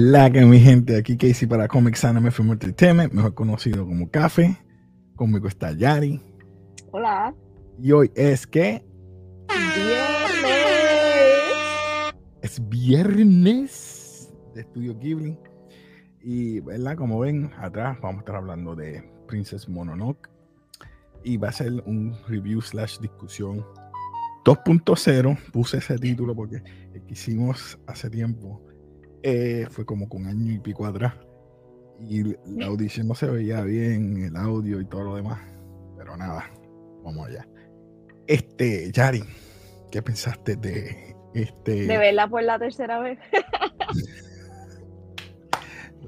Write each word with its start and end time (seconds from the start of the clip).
¿Qué 0.00 0.06
es 0.06 0.12
la 0.12 0.30
que 0.30 0.46
mi 0.46 0.58
gente? 0.58 0.96
Aquí 0.96 1.18
Casey 1.18 1.46
para 1.46 1.68
Comics 1.68 2.06
Anime 2.06 2.30
Film 2.30 2.52
Entertainment, 2.52 3.12
mejor 3.12 3.34
conocido 3.34 3.84
como 3.84 4.10
Café. 4.10 4.56
Conmigo 5.14 5.46
está 5.46 5.72
Yari. 5.72 6.18
Hola. 6.90 7.34
Y 7.78 7.92
hoy 7.92 8.10
es 8.14 8.46
que 8.46 8.82
Viernes. 9.76 10.54
es 12.40 12.68
viernes 12.70 14.32
de 14.54 14.62
Estudio 14.62 14.98
Ghibli. 14.98 15.38
Y, 16.22 16.60
¿verdad? 16.60 16.96
Como 16.96 17.18
ven, 17.18 17.50
atrás 17.58 17.98
vamos 18.00 18.20
a 18.20 18.20
estar 18.20 18.36
hablando 18.36 18.74
de 18.74 19.04
Princess 19.28 19.68
Mononoke. 19.68 20.30
Y 21.24 21.36
va 21.36 21.50
a 21.50 21.52
ser 21.52 21.74
un 21.84 22.16
review 22.26 22.62
slash 22.62 23.00
discusión 23.00 23.66
2.0. 24.46 25.38
Puse 25.52 25.76
ese 25.76 25.98
título 25.98 26.34
porque 26.34 26.62
hicimos 27.10 27.78
hace 27.86 28.08
tiempo 28.08 28.62
eh, 29.22 29.66
fue 29.70 29.84
como 29.84 30.08
con 30.08 30.26
año 30.26 30.52
y 30.52 30.58
pico 30.58 30.86
atrás. 30.86 31.14
Y 32.00 32.34
la 32.46 32.66
audición 32.66 33.08
no 33.08 33.14
se 33.14 33.26
veía 33.30 33.60
bien, 33.62 34.22
el 34.22 34.36
audio 34.36 34.80
y 34.80 34.86
todo 34.86 35.04
lo 35.04 35.16
demás. 35.16 35.38
Pero 35.98 36.16
nada, 36.16 36.50
vamos 37.04 37.28
allá. 37.28 37.46
Este, 38.26 38.90
Yari, 38.92 39.22
¿qué 39.90 40.00
pensaste 40.02 40.56
de 40.56 41.14
este? 41.34 41.86
De 41.86 41.98
verla 41.98 42.26
por 42.28 42.42
la 42.42 42.58
tercera 42.58 43.00
vez. 43.00 43.18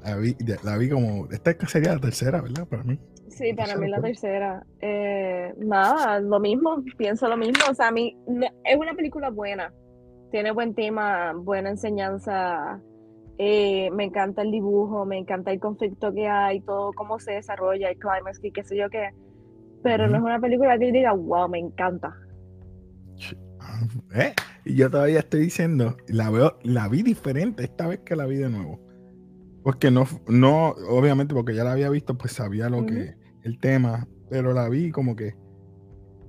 La 0.03 0.17
vi, 0.17 0.35
la 0.63 0.77
vi 0.77 0.89
como. 0.89 1.27
Esta 1.31 1.55
sería 1.67 1.93
la 1.93 1.99
tercera, 1.99 2.41
¿verdad? 2.41 2.67
Para 2.67 2.83
mí. 2.83 2.99
Sí, 3.29 3.53
para 3.53 3.77
mí 3.77 3.87
la 3.87 4.01
tercera. 4.01 4.65
Eh, 4.81 5.53
nada, 5.57 6.19
lo 6.19 6.39
mismo, 6.41 6.83
pienso 6.97 7.29
lo 7.29 7.37
mismo. 7.37 7.63
O 7.71 7.73
sea, 7.73 7.87
a 7.87 7.91
mí 7.91 8.17
no- 8.27 8.47
es 8.65 8.77
una 8.77 8.93
película 8.95 9.29
buena. 9.29 9.73
Tiene 10.29 10.51
buen 10.51 10.73
tema, 10.75 11.33
buena 11.33 11.69
enseñanza. 11.69 12.81
Eh, 13.37 13.89
me 13.91 14.05
encanta 14.05 14.41
el 14.41 14.51
dibujo, 14.51 15.05
me 15.05 15.17
encanta 15.17 15.51
el 15.51 15.59
conflicto 15.59 16.13
que 16.13 16.27
hay, 16.27 16.61
todo 16.61 16.93
cómo 16.93 17.19
se 17.19 17.33
desarrolla, 17.33 17.89
el 17.89 17.97
climax 17.97 18.39
y 18.43 18.51
qué 18.51 18.63
sé 18.63 18.77
yo 18.77 18.89
qué. 18.89 19.09
Pero 19.81 20.07
no 20.07 20.17
es 20.17 20.23
una 20.23 20.39
película 20.39 20.77
que 20.77 20.87
yo 20.87 20.93
diga, 20.93 21.13
wow, 21.13 21.49
me 21.49 21.59
encanta. 21.59 22.15
Ah, 23.59 23.81
¿eh? 24.15 24.33
Y 24.65 24.75
yo 24.75 24.89
todavía 24.89 25.19
estoy 25.19 25.41
diciendo, 25.41 25.97
la 26.07 26.29
veo, 26.29 26.57
la 26.63 26.87
vi 26.87 27.01
diferente 27.01 27.63
esta 27.63 27.87
vez 27.87 27.99
que 27.99 28.15
la 28.15 28.25
vi 28.25 28.37
de 28.37 28.49
nuevo. 28.49 28.79
Porque 29.63 29.91
no, 29.91 30.05
no, 30.27 30.75
obviamente 30.89 31.33
porque 31.33 31.55
ya 31.55 31.63
la 31.63 31.73
había 31.73 31.89
visto, 31.89 32.17
pues 32.17 32.33
sabía 32.33 32.69
lo 32.69 32.85
que, 32.85 33.15
el 33.43 33.59
tema, 33.59 34.07
pero 34.29 34.53
la 34.53 34.69
vi 34.69 34.91
como 34.91 35.15
que 35.15 35.35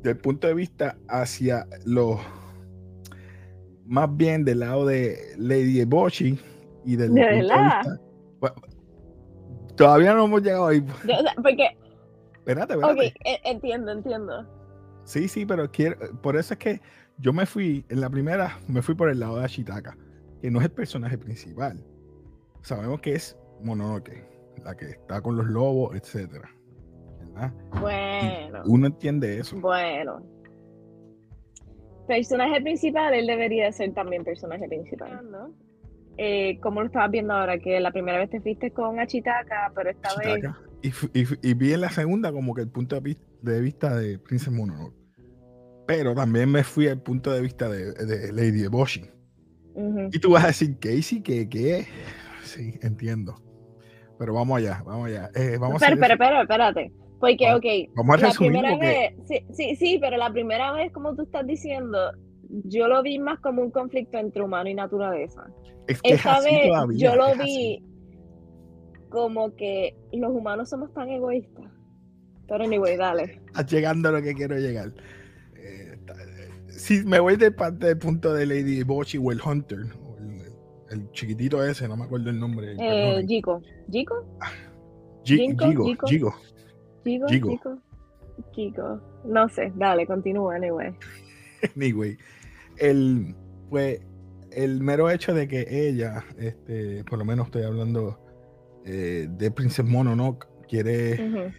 del 0.02 0.16
punto 0.16 0.46
de 0.46 0.54
vista 0.54 0.96
hacia 1.08 1.66
los 1.84 2.20
más 3.86 4.16
bien 4.16 4.44
del 4.44 4.60
lado 4.60 4.86
de 4.86 5.16
Lady 5.36 5.80
Eboshi 5.80 6.38
y 6.84 6.96
del 6.96 7.14
¿De 7.14 7.22
punto 7.22 7.36
verdad? 7.36 7.82
vista- 7.84 8.00
Bueno, 8.40 8.56
todavía 9.76 10.14
no 10.14 10.24
hemos 10.24 10.42
llegado 10.42 10.66
ahí. 10.66 10.80
Yo- 10.80 11.14
o 11.18 11.22
sea, 11.22 11.34
porque, 11.36 11.68
Espérate, 12.34 12.74
ok, 12.76 12.82
espérate. 12.82 13.14
e- 13.24 13.40
entiendo, 13.44 13.92
entiendo. 13.92 14.46
Sí, 15.04 15.28
sí, 15.28 15.44
pero 15.46 15.70
quiero, 15.70 15.96
por 16.22 16.36
eso 16.36 16.54
es 16.54 16.58
que 16.58 16.80
yo 17.18 17.32
me 17.32 17.46
fui, 17.46 17.84
en 17.88 18.00
la 18.00 18.10
primera, 18.10 18.58
me 18.68 18.82
fui 18.82 18.94
por 18.94 19.08
el 19.10 19.20
lado 19.20 19.38
de 19.38 19.44
Ashitaka, 19.44 19.96
que 20.42 20.50
no 20.50 20.58
es 20.60 20.66
el 20.66 20.72
personaje 20.72 21.16
principal. 21.18 21.82
Sabemos 22.62 23.00
que 23.00 23.14
es 23.14 23.36
Mononoke, 23.62 24.26
la 24.64 24.74
que 24.76 24.86
está 24.90 25.20
con 25.20 25.36
los 25.36 25.46
lobos, 25.46 25.94
etcétera. 25.96 26.48
¿verdad? 27.34 27.52
Y 27.74 27.78
Bueno. 27.80 28.62
Uno 28.66 28.86
entiende 28.86 29.38
eso. 29.38 29.60
Bueno. 29.60 30.22
Personaje 32.06 32.60
principal, 32.60 33.14
él 33.14 33.26
debería 33.26 33.72
ser 33.72 33.92
también 33.94 34.24
personaje 34.24 34.68
principal, 34.68 35.30
¿no? 35.30 35.50
Eh, 36.16 36.58
como 36.60 36.80
lo 36.80 36.86
estabas 36.86 37.10
viendo 37.10 37.34
ahora, 37.34 37.58
que 37.58 37.80
la 37.80 37.90
primera 37.90 38.18
vez 38.18 38.30
te 38.30 38.40
fuiste 38.40 38.70
con 38.70 39.00
Achitaka, 39.00 39.72
pero 39.74 39.90
esta 39.90 40.10
vez... 40.16 40.44
Y, 41.42 41.54
vi 41.54 41.72
en 41.72 41.80
la 41.80 41.88
segunda 41.90 42.30
como 42.30 42.54
que 42.54 42.60
el 42.62 42.68
punto 42.68 42.94
de, 42.96 43.00
vis- 43.00 43.22
de 43.40 43.60
vista 43.60 43.96
de 43.96 44.18
Princess 44.18 44.52
Mononoke. 44.52 44.94
Pero 45.86 46.14
también 46.14 46.50
me 46.50 46.62
fui 46.62 46.88
al 46.88 47.00
punto 47.02 47.32
de 47.32 47.40
vista 47.40 47.68
de, 47.68 47.92
de 47.92 48.32
Lady 48.32 48.64
Eboshi. 48.64 49.04
Y 50.12 50.18
tú 50.20 50.30
vas 50.32 50.44
a 50.44 50.48
decir, 50.48 50.78
Casey, 50.78 51.20
que 51.22 51.48
qué? 51.48 51.86
Sí, 52.42 52.78
entiendo. 52.82 53.34
Pero 54.18 54.34
vamos 54.34 54.58
allá, 54.58 54.82
vamos 54.86 55.08
allá. 55.08 55.30
Eh, 55.34 55.56
vamos 55.58 55.82
a 55.82 55.86
Pero, 55.86 55.94
hacer 55.96 56.16
pero, 56.16 56.18
pero, 56.18 56.42
espérate. 56.42 56.92
Porque, 57.18 57.44
Vamos- 57.46 57.58
ok, 57.60 57.94
Vamos 57.96 58.14
a 58.16 58.20
la 58.20 58.26
resumir 58.28 58.52
primera 58.52 58.72
porque 58.74 58.86
vez, 58.86 59.14
sí, 59.26 59.46
sí, 59.54 59.76
sí, 59.76 59.98
pero 60.00 60.16
la 60.18 60.30
primera 60.30 60.72
vez, 60.72 60.92
como 60.92 61.14
tú 61.16 61.22
estás 61.22 61.46
diciendo, 61.46 61.98
yo 62.64 62.88
lo 62.88 63.02
vi 63.02 63.18
más 63.18 63.40
como 63.40 63.62
un 63.62 63.70
conflicto 63.70 64.18
entre 64.18 64.42
humano 64.42 64.68
y 64.70 64.74
naturaleza. 64.74 65.46
es 65.88 66.00
que 66.00 66.10
es 66.10 66.16
Esta 66.18 66.36
así 66.36 66.54
vez 66.54 66.68
todavía. 66.68 66.98
yo 67.10 67.16
lo 67.16 67.24
así. 67.24 67.42
vi 67.42 67.84
como 69.10 69.54
que 69.56 69.96
los 70.12 70.30
humanos 70.32 70.70
somos 70.70 70.92
tan 70.92 71.08
egoístas. 71.08 71.64
Pero 72.48 72.64
anyway, 72.64 72.96
dale. 72.96 73.40
Llegando 73.68 74.08
a 74.08 74.12
lo 74.12 74.22
que 74.22 74.34
quiero 74.34 74.56
llegar. 74.58 74.92
Eh, 75.56 75.92
está- 75.94 76.14
eh, 76.14 76.48
si 76.68 77.04
me 77.04 77.18
voy 77.20 77.36
de 77.36 77.50
parte 77.50 77.86
del 77.86 77.98
punto 77.98 78.32
de 78.34 78.44
Lady 78.46 78.82
Bochi 78.82 79.18
o 79.18 79.30
el 79.32 79.40
Hunter, 79.40 79.78
el, 79.80 80.42
el 81.00 81.10
chiquitito 81.12 81.64
ese, 81.64 81.88
no 81.88 81.96
me 81.96 82.04
acuerdo 82.04 82.28
el 82.30 82.38
nombre. 82.38 82.72
Eh, 82.72 82.76
perdón. 82.76 83.26
Jico. 83.28 83.62
¿Jico? 83.90 84.26
Gi- 85.24 85.36
Jinko, 85.38 85.64
Gigo, 85.66 85.84
Jico. 85.86 86.06
Gigo. 86.06 86.34
¿Jico? 87.04 87.28
Jigo. 87.28 87.50
¿Jico? 87.50 87.78
Jico. 88.52 89.00
No 89.24 89.48
sé, 89.48 89.72
dale, 89.76 90.06
continúa, 90.06 90.56
anyway. 90.56 90.92
Anyway, 91.76 92.18
el, 92.78 93.34
pues, 93.70 94.00
el 94.50 94.80
mero 94.80 95.10
hecho 95.10 95.34
de 95.34 95.48
que 95.48 95.66
ella, 95.88 96.24
este, 96.38 97.04
por 97.04 97.18
lo 97.18 97.24
menos 97.24 97.46
estoy 97.46 97.62
hablando 97.62 98.20
eh, 98.84 99.28
de 99.30 99.50
Princess 99.50 99.84
Mononoke, 99.84 100.46
quiere 100.68 101.52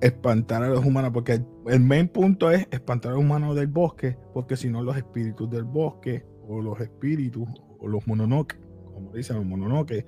espantar 0.00 0.62
a 0.62 0.68
los 0.68 0.84
humanos, 0.84 1.10
porque 1.12 1.32
el, 1.32 1.46
el 1.68 1.80
main 1.80 2.08
punto 2.08 2.50
es 2.50 2.66
espantar 2.70 3.12
a 3.12 3.14
los 3.14 3.24
humanos 3.24 3.54
del 3.56 3.66
bosque, 3.66 4.16
porque 4.32 4.56
si 4.56 4.70
no 4.70 4.82
los 4.82 4.96
espíritus 4.96 5.50
del 5.50 5.64
bosque, 5.64 6.24
o 6.48 6.60
los 6.60 6.80
espíritus, 6.80 7.48
o 7.78 7.88
los 7.88 8.06
mononoke, 8.06 8.58
como 8.92 9.12
dicen 9.12 9.36
los 9.36 9.46
mononoke, 9.46 10.06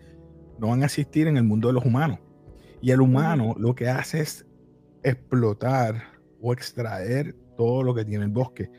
no 0.59 0.69
van 0.69 0.83
a 0.83 0.87
existir 0.87 1.27
en 1.27 1.37
el 1.37 1.45
mundo 1.45 1.69
de 1.69 1.75
los 1.75 1.85
humanos. 1.85 2.19
Y 2.81 2.91
el 2.91 3.01
humano 3.01 3.55
lo 3.59 3.75
que 3.75 3.89
hace 3.89 4.21
es 4.21 4.47
explotar 5.03 6.03
o 6.41 6.53
extraer 6.53 7.35
todo 7.57 7.83
lo 7.83 7.95
que 7.95 8.05
tiene 8.05 8.25
el 8.25 8.31
bosque, 8.31 8.71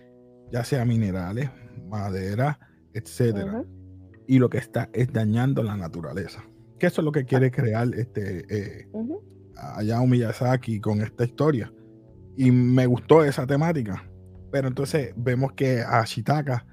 ya 0.54 0.64
sea 0.64 0.86
minerales, 0.86 1.50
madera, 1.90 2.60
etcétera. 2.94 3.66
Y 4.28 4.38
lo 4.38 4.50
que 4.52 4.60
está 4.60 4.88
es 4.94 5.12
dañando 5.12 5.64
la 5.64 5.76
naturaleza. 5.76 6.44
Que 6.78 6.86
eso 6.86 7.02
es 7.02 7.06
lo 7.06 7.12
que 7.12 7.26
quiere 7.26 7.50
crear 7.50 7.90
este 7.96 8.46
eh, 8.50 8.88
Hayao 9.58 10.06
Miyazaki 10.06 10.80
con 10.80 11.02
esta 11.02 11.26
historia. 11.26 11.74
Y 12.38 12.52
me 12.52 12.86
gustó 12.86 13.24
esa 13.24 13.48
temática. 13.48 14.08
Pero 14.52 14.68
entonces 14.68 15.14
vemos 15.18 15.54
que 15.54 15.82
a 15.82 16.04
Shitaka, 16.06 16.68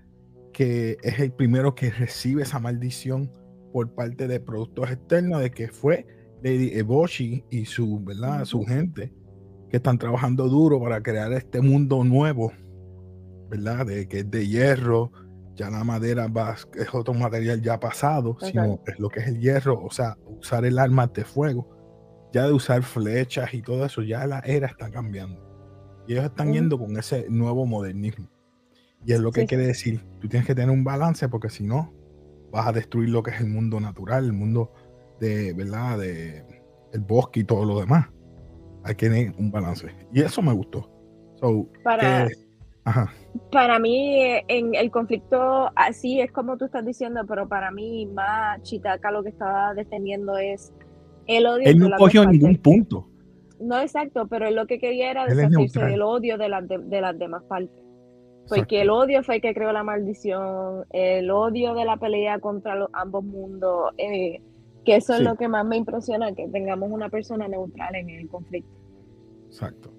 que 0.53 0.99
es 1.03 1.19
el 1.19 1.33
primero 1.33 1.75
que 1.75 1.91
recibe 1.91 2.43
esa 2.43 2.59
maldición 2.59 3.33
por 3.73 3.95
parte 3.95 4.29
de 4.29 4.41
productos 4.41 4.91
externos, 4.91 5.41
de 5.41 5.51
que 5.51 5.69
fue 5.69 6.07
Lady 6.43 6.73
Eboshi 6.75 7.47
y 7.49 7.65
su, 7.65 7.99
¿verdad? 8.01 8.45
su 8.45 8.63
gente, 8.65 9.11
que 9.71 9.79
están 9.79 9.97
trabajando 9.97 10.49
duro 10.49 10.79
para 10.83 11.03
crear 11.03 11.33
este 11.33 11.63
mundo 11.63 12.05
nuevo, 12.05 12.53
¿verdad? 13.51 13.85
De 13.87 14.09
que 14.09 14.21
es 14.21 14.31
de 14.31 14.47
hierro, 14.47 15.13
ya 15.57 15.69
la 15.69 15.85
madera 15.85 16.29
va, 16.29 16.55
es 16.75 16.95
otro 16.95 17.13
material 17.13 17.61
ya 17.61 17.79
pasado, 17.79 18.37
sino 18.41 18.81
es 18.87 18.99
lo 18.99 19.09
que 19.11 19.21
es 19.21 19.27
el 19.27 19.41
hierro, 19.41 19.83
o 19.85 19.91
sea, 19.91 20.17
usar 20.27 20.65
el 20.65 20.79
arma 20.79 21.07
de 21.09 21.25
fuego 21.25 21.69
ya 22.33 22.47
de 22.47 22.53
usar 22.53 22.83
flechas 22.83 23.53
y 23.55 23.63
todo 23.63 23.85
eso, 23.85 24.03
ya 24.03 24.27
la 24.27 24.39
era 24.41 24.69
está 24.69 24.91
cambiando. 24.91 25.43
Y 26.07 26.13
ellos 26.13 26.27
están 26.27 26.53
yendo 26.53 26.79
con 26.79 26.97
ese 26.97 27.27
nuevo 27.29 27.67
modernismo. 27.67 28.29
Y 29.05 29.13
es 29.13 29.21
lo 29.21 29.33
que 29.33 29.43
Sí, 29.43 29.47
quiere 29.49 29.67
decir, 29.67 30.07
tú 30.21 30.29
tienes 30.29 30.47
que 30.47 30.55
tener 30.55 30.71
un 30.71 30.85
balance 30.85 31.29
porque 31.29 31.51
si 31.51 31.65
no, 31.65 31.93
vas 32.53 32.67
a 32.67 32.73
destruir 32.73 33.09
lo 33.11 33.23
que 33.23 33.31
es 33.33 33.41
el 33.41 33.49
mundo 33.49 33.81
natural, 33.81 34.25
el 34.25 34.33
mundo 34.33 34.73
de, 35.19 35.53
¿verdad? 35.55 35.99
De 35.99 36.45
el 36.93 37.01
bosque 37.01 37.41
y 37.41 37.45
todo 37.45 37.65
lo 37.65 37.81
demás. 37.81 38.09
Hay 38.85 38.95
que 38.95 39.09
tener 39.09 39.35
un 39.39 39.51
balance. 39.51 39.87
Y 40.13 40.23
eso 40.23 40.43
me 40.43 40.53
gustó. 40.53 40.89
So, 41.37 41.69
Para, 41.83 42.27
que- 42.29 42.35
ajá, 42.85 43.13
para 43.53 43.79
mí, 43.79 44.21
en 44.49 44.75
el 44.75 44.91
conflicto, 44.91 45.71
así 45.77 46.21
es 46.21 46.33
como 46.33 46.57
tú 46.57 46.65
estás 46.65 46.85
diciendo, 46.85 47.23
pero 47.27 47.49
para 47.49 47.71
mí, 47.71 48.07
más 48.07 48.61
Chitaka 48.63 49.11
lo 49.11 49.23
que 49.23 49.29
estaba 49.31 49.75
defendiendo 49.75 50.37
es 50.37 50.73
el 51.27 51.47
odio 51.47 51.69
él 51.69 51.79
no 51.79 51.91
cogió 51.97 52.27
ningún 52.27 52.57
punto. 52.57 53.07
No, 53.61 53.79
exacto, 53.79 54.27
pero 54.27 54.49
él 54.49 54.57
lo 54.57 54.67
que 54.67 54.79
quería 54.79 55.11
era 55.11 55.27
deshacerse 55.27 55.85
del 55.85 56.03
odio 56.03 56.39
de 56.39 56.49
de 56.49 57.01
las 57.01 57.19
demás 57.19 57.45
partes. 57.45 57.85
Porque 58.49 58.81
Exacto. 58.81 58.83
el 58.83 58.91
odio 58.91 59.23
fue 59.23 59.37
el 59.37 59.43
que 59.43 59.55
creó 59.55 59.71
la 59.71 59.85
maldición, 59.85 60.85
el 60.91 61.31
odio 61.31 61.75
de 61.75 61.85
la 61.85 61.99
pelea 61.99 62.41
contra 62.41 62.75
los, 62.75 62.89
ambos 62.93 63.23
mundos, 63.23 63.93
eh, 63.97 64.43
que 64.85 64.97
eso 64.97 65.13
Sí. 65.13 65.21
es 65.21 65.29
lo 65.29 65.37
que 65.37 65.47
más 65.47 65.65
me 65.65 65.77
impresiona, 65.77 66.35
que 66.35 66.49
tengamos 66.49 66.91
una 66.91 67.11
persona 67.11 67.47
neutral 67.47 67.95
en 67.95 68.11
el 68.11 68.29
conflicto. 68.29 68.73
Exacto. 69.47 69.93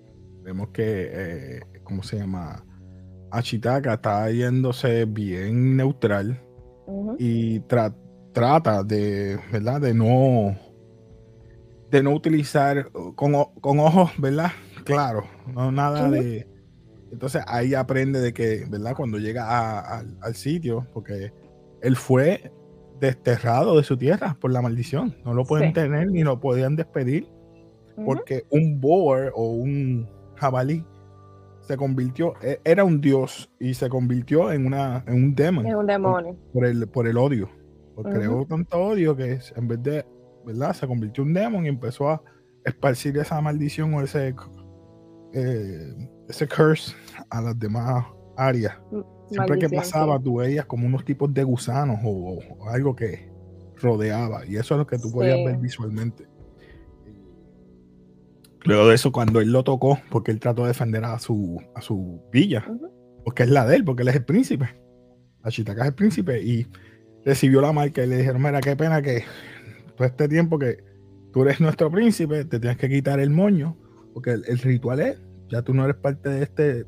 Vemos 0.44 0.69
que, 0.69 1.10
eh, 1.13 1.62
¿cómo 1.84 2.04
se 2.04 2.18
llama? 2.18 2.66
Achitaka 3.31 3.94
está 3.94 4.30
yéndose 4.30 5.06
bien 5.06 5.78
neutral 5.78 6.42
y 7.18 7.60
tra- 7.62 7.95
trata 8.33 8.83
de, 8.83 9.39
¿verdad? 9.51 9.81
De 9.81 9.94
no, 9.94 10.56
de 11.89 12.04
no 12.04 12.12
utilizar 12.13 12.92
con, 13.16 13.33
con 13.62 13.80
ojos, 13.80 14.12
¿verdad? 14.18 14.51
Claro, 14.83 15.24
no 15.54 15.72
nada 15.72 16.10
de... 16.10 16.48
Entonces 17.12 17.44
ahí 17.48 17.74
aprende 17.74 18.19
de 18.22 18.33
que, 18.33 18.66
¿verdad? 18.69 18.95
Cuando 18.95 19.18
llega 19.18 20.00
al 20.00 20.36
sitio, 20.36 20.88
porque 20.94 21.34
él 21.81 21.95
fue 21.95 22.51
desterrado 23.01 23.77
de 23.77 23.84
su 23.84 23.98
tierra 23.98 24.38
por 24.39 24.51
la 24.51 24.62
maldición. 24.62 25.16
No 25.25 25.34
lo 25.34 25.44
pueden 25.44 25.74
tener 25.74 26.10
ni 26.12 26.24
lo 26.24 26.39
podían 26.39 26.75
despedir 26.75 27.27
porque 28.06 28.45
un 28.50 28.80
boar 28.80 29.31
o 29.36 29.51
un 29.51 30.07
jabalí 30.36 30.86
se 31.62 31.78
convirtió, 31.78 32.34
e, 32.42 32.60
era 32.63 32.84
un 32.84 33.02
dios 33.02 33.52
y 33.60 33.74
se 33.74 33.90
convirtió 33.90 34.52
en, 34.52 34.66
una, 34.66 35.04
en 35.08 35.16
un 35.16 35.36
demonio. 35.36 35.80
un 35.80 35.88
demonio. 35.88 36.36
Por, 36.54 36.66
el, 36.66 36.88
por 36.88 37.08
el 37.08 37.18
odio. 37.18 37.50
Porque 37.96 38.12
creó 38.12 38.46
tanto 38.46 38.78
odio 38.80 39.16
que 39.16 39.40
en 39.56 39.68
vez 39.68 39.84
de, 39.84 40.06
¿verdad? 40.46 40.74
Se 40.74 40.88
convirtió 40.88 41.24
en 41.24 41.30
un 41.30 41.34
demonio 41.34 41.72
y 41.72 41.75
empezó 41.75 42.10
a 42.10 42.22
esparcir 42.66 43.18
esa 43.18 43.40
maldición 43.42 43.94
o 43.94 44.02
ese, 44.02 44.34
eh, 45.34 46.10
ese 46.28 46.48
curse 46.48 46.96
a 47.30 47.42
las 47.42 47.60
demás 47.60 48.06
áreas. 48.38 48.78
Siempre 49.30 49.60
que 49.60 49.69
pasaba, 49.69 50.19
tú 50.19 50.38
veías 50.38 50.66
como 50.66 50.86
unos 50.86 51.06
tipos 51.06 51.34
de 51.34 51.44
gusanos 51.44 52.00
o, 52.04 52.40
algo 52.69 52.96
que 52.96 53.31
rodeaba. 53.78 54.46
Y 54.46 54.58
eso 54.58 54.75
es 54.75 54.80
lo 54.80 54.88
que 54.88 54.98
tú 54.98 55.12
podías 55.12 55.38
ver 55.46 55.58
visualmente. 55.58 56.28
Luego 58.63 58.88
de 58.88 58.96
eso, 58.96 59.12
cuando 59.12 59.42
él 59.42 59.52
lo 59.52 59.63
tocó, 59.63 60.00
porque 60.10 60.31
él 60.31 60.40
trató 60.40 60.63
de 60.63 60.69
defender 60.69 61.04
a 61.04 61.18
su, 61.19 61.62
a 61.75 61.81
su 61.81 62.22
villa, 62.31 62.66
porque 63.24 63.44
es 63.44 63.50
la 63.50 63.66
de 63.66 63.78
él, 63.78 63.84
porque 63.84 64.04
él 64.04 64.10
es 64.10 64.16
el 64.16 64.25
príncipe. 64.25 64.69
Ashitaka 65.44 65.81
es 65.81 65.88
el 65.90 65.96
príncipe 65.96 66.42
y 66.42 66.68
recibió 67.25 67.62
la 67.62 67.72
marca 67.72 68.04
y 68.04 68.08
le 68.08 68.18
dijeron, 68.18 68.42
mira, 68.42 68.62
qué 68.62 68.75
pena 68.75 69.02
que 69.02 69.24
todo 69.96 70.08
este 70.08 70.28
tiempo 70.28 70.60
que 70.60 70.84
tú 71.34 71.44
eres 71.44 71.60
nuestro 71.60 71.90
príncipe, 71.90 72.46
te 72.46 72.60
tienes 72.60 72.78
que 72.78 72.90
quitar 72.90 73.19
el 73.19 73.31
moño, 73.31 73.78
porque 74.13 74.31
el, 74.31 74.58
ritual 74.60 75.00
es, 75.00 75.19
ya 75.50 75.62
tú 75.62 75.74
no 75.74 75.84
eres 75.86 75.96
parte 75.96 76.30
de 76.30 76.44
este, 76.44 76.86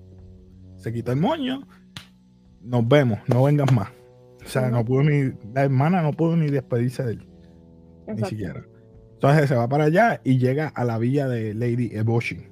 se 0.78 0.94
quita 0.94 1.14
el 1.14 1.20
moño, 1.20 1.68
nos 2.62 2.88
vemos, 2.88 3.20
no 3.28 3.44
vengas 3.44 3.72
más. 3.74 3.90
O 4.46 4.48
sea, 4.48 4.70
no 4.70 4.84
pudo 4.84 5.04
ni, 5.04 5.32
la 5.54 5.64
hermana 5.64 6.02
no 6.02 6.12
pudo 6.12 6.36
ni 6.36 6.50
despedirse 6.50 7.04
de 7.04 7.14
él, 7.14 7.28
ni 8.08 8.24
siquiera. 8.26 8.64
Entonces 9.24 9.48
se 9.48 9.56
va 9.56 9.70
para 9.70 9.86
allá 9.86 10.20
y 10.26 10.38
llega 10.38 10.68
a 10.68 10.84
la 10.84 10.98
villa 10.98 11.30
de 11.30 11.54
Lady 11.54 11.90
Eboshi. 11.94 12.46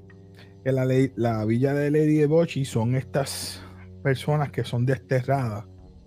Que 0.64 0.72
la, 0.72 0.86
la 1.18 1.44
villa 1.44 1.74
de 1.74 1.92
Lady 1.92 2.22
Eboshi 2.22 2.64
son 2.64 2.96
estas 2.96 3.62
personas 4.02 4.52
que 4.52 4.64
son 4.64 4.86
desterradas 4.86 5.66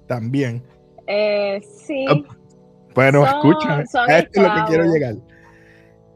también. 0.09 0.65
Eh, 1.07 1.61
sí. 1.63 2.07
Bueno, 2.95 3.27
escucha, 3.27 3.83
esto 3.83 4.01
es 4.09 4.43
lo 4.43 4.55
que 4.55 4.63
quiero 4.69 4.85
llegar. 4.85 5.17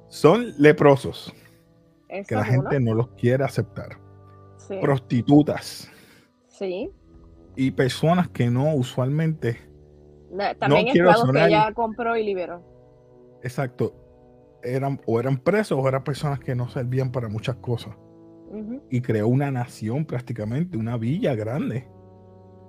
Son 0.09 0.47
leprosos. 0.57 1.31
que 2.09 2.35
la 2.35 2.45
gente 2.45 2.81
no 2.81 2.95
los 2.95 3.09
quiere 3.19 3.45
aceptar. 3.45 3.99
Prostitutas. 4.81 5.91
Sí. 6.47 6.91
Y 7.55 7.71
personas 7.73 8.29
que 8.29 8.49
no 8.49 8.75
usualmente. 8.75 9.61
también 10.59 10.87
no 10.87 10.93
quiero 10.93 11.13
que 11.35 11.45
ella 11.45 11.71
compró 11.75 12.17
y 12.17 12.25
liberó. 12.25 12.63
Exacto 13.43 14.08
eran 14.63 15.01
o 15.07 15.21
eran 15.21 15.39
presos 15.39 15.79
o 15.81 15.89
eran 15.89 16.05
personas 16.05 16.41
que 16.41 16.55
no 16.55 16.69
servían 16.69 17.13
para 17.13 17.29
muchas 17.29 17.57
cosas. 17.57 17.97
Y 18.91 19.03
creó 19.03 19.29
una 19.29 19.51
nación 19.51 20.07
prácticamente, 20.07 20.79
una 20.79 20.97
villa 20.97 21.35
grande. 21.35 21.87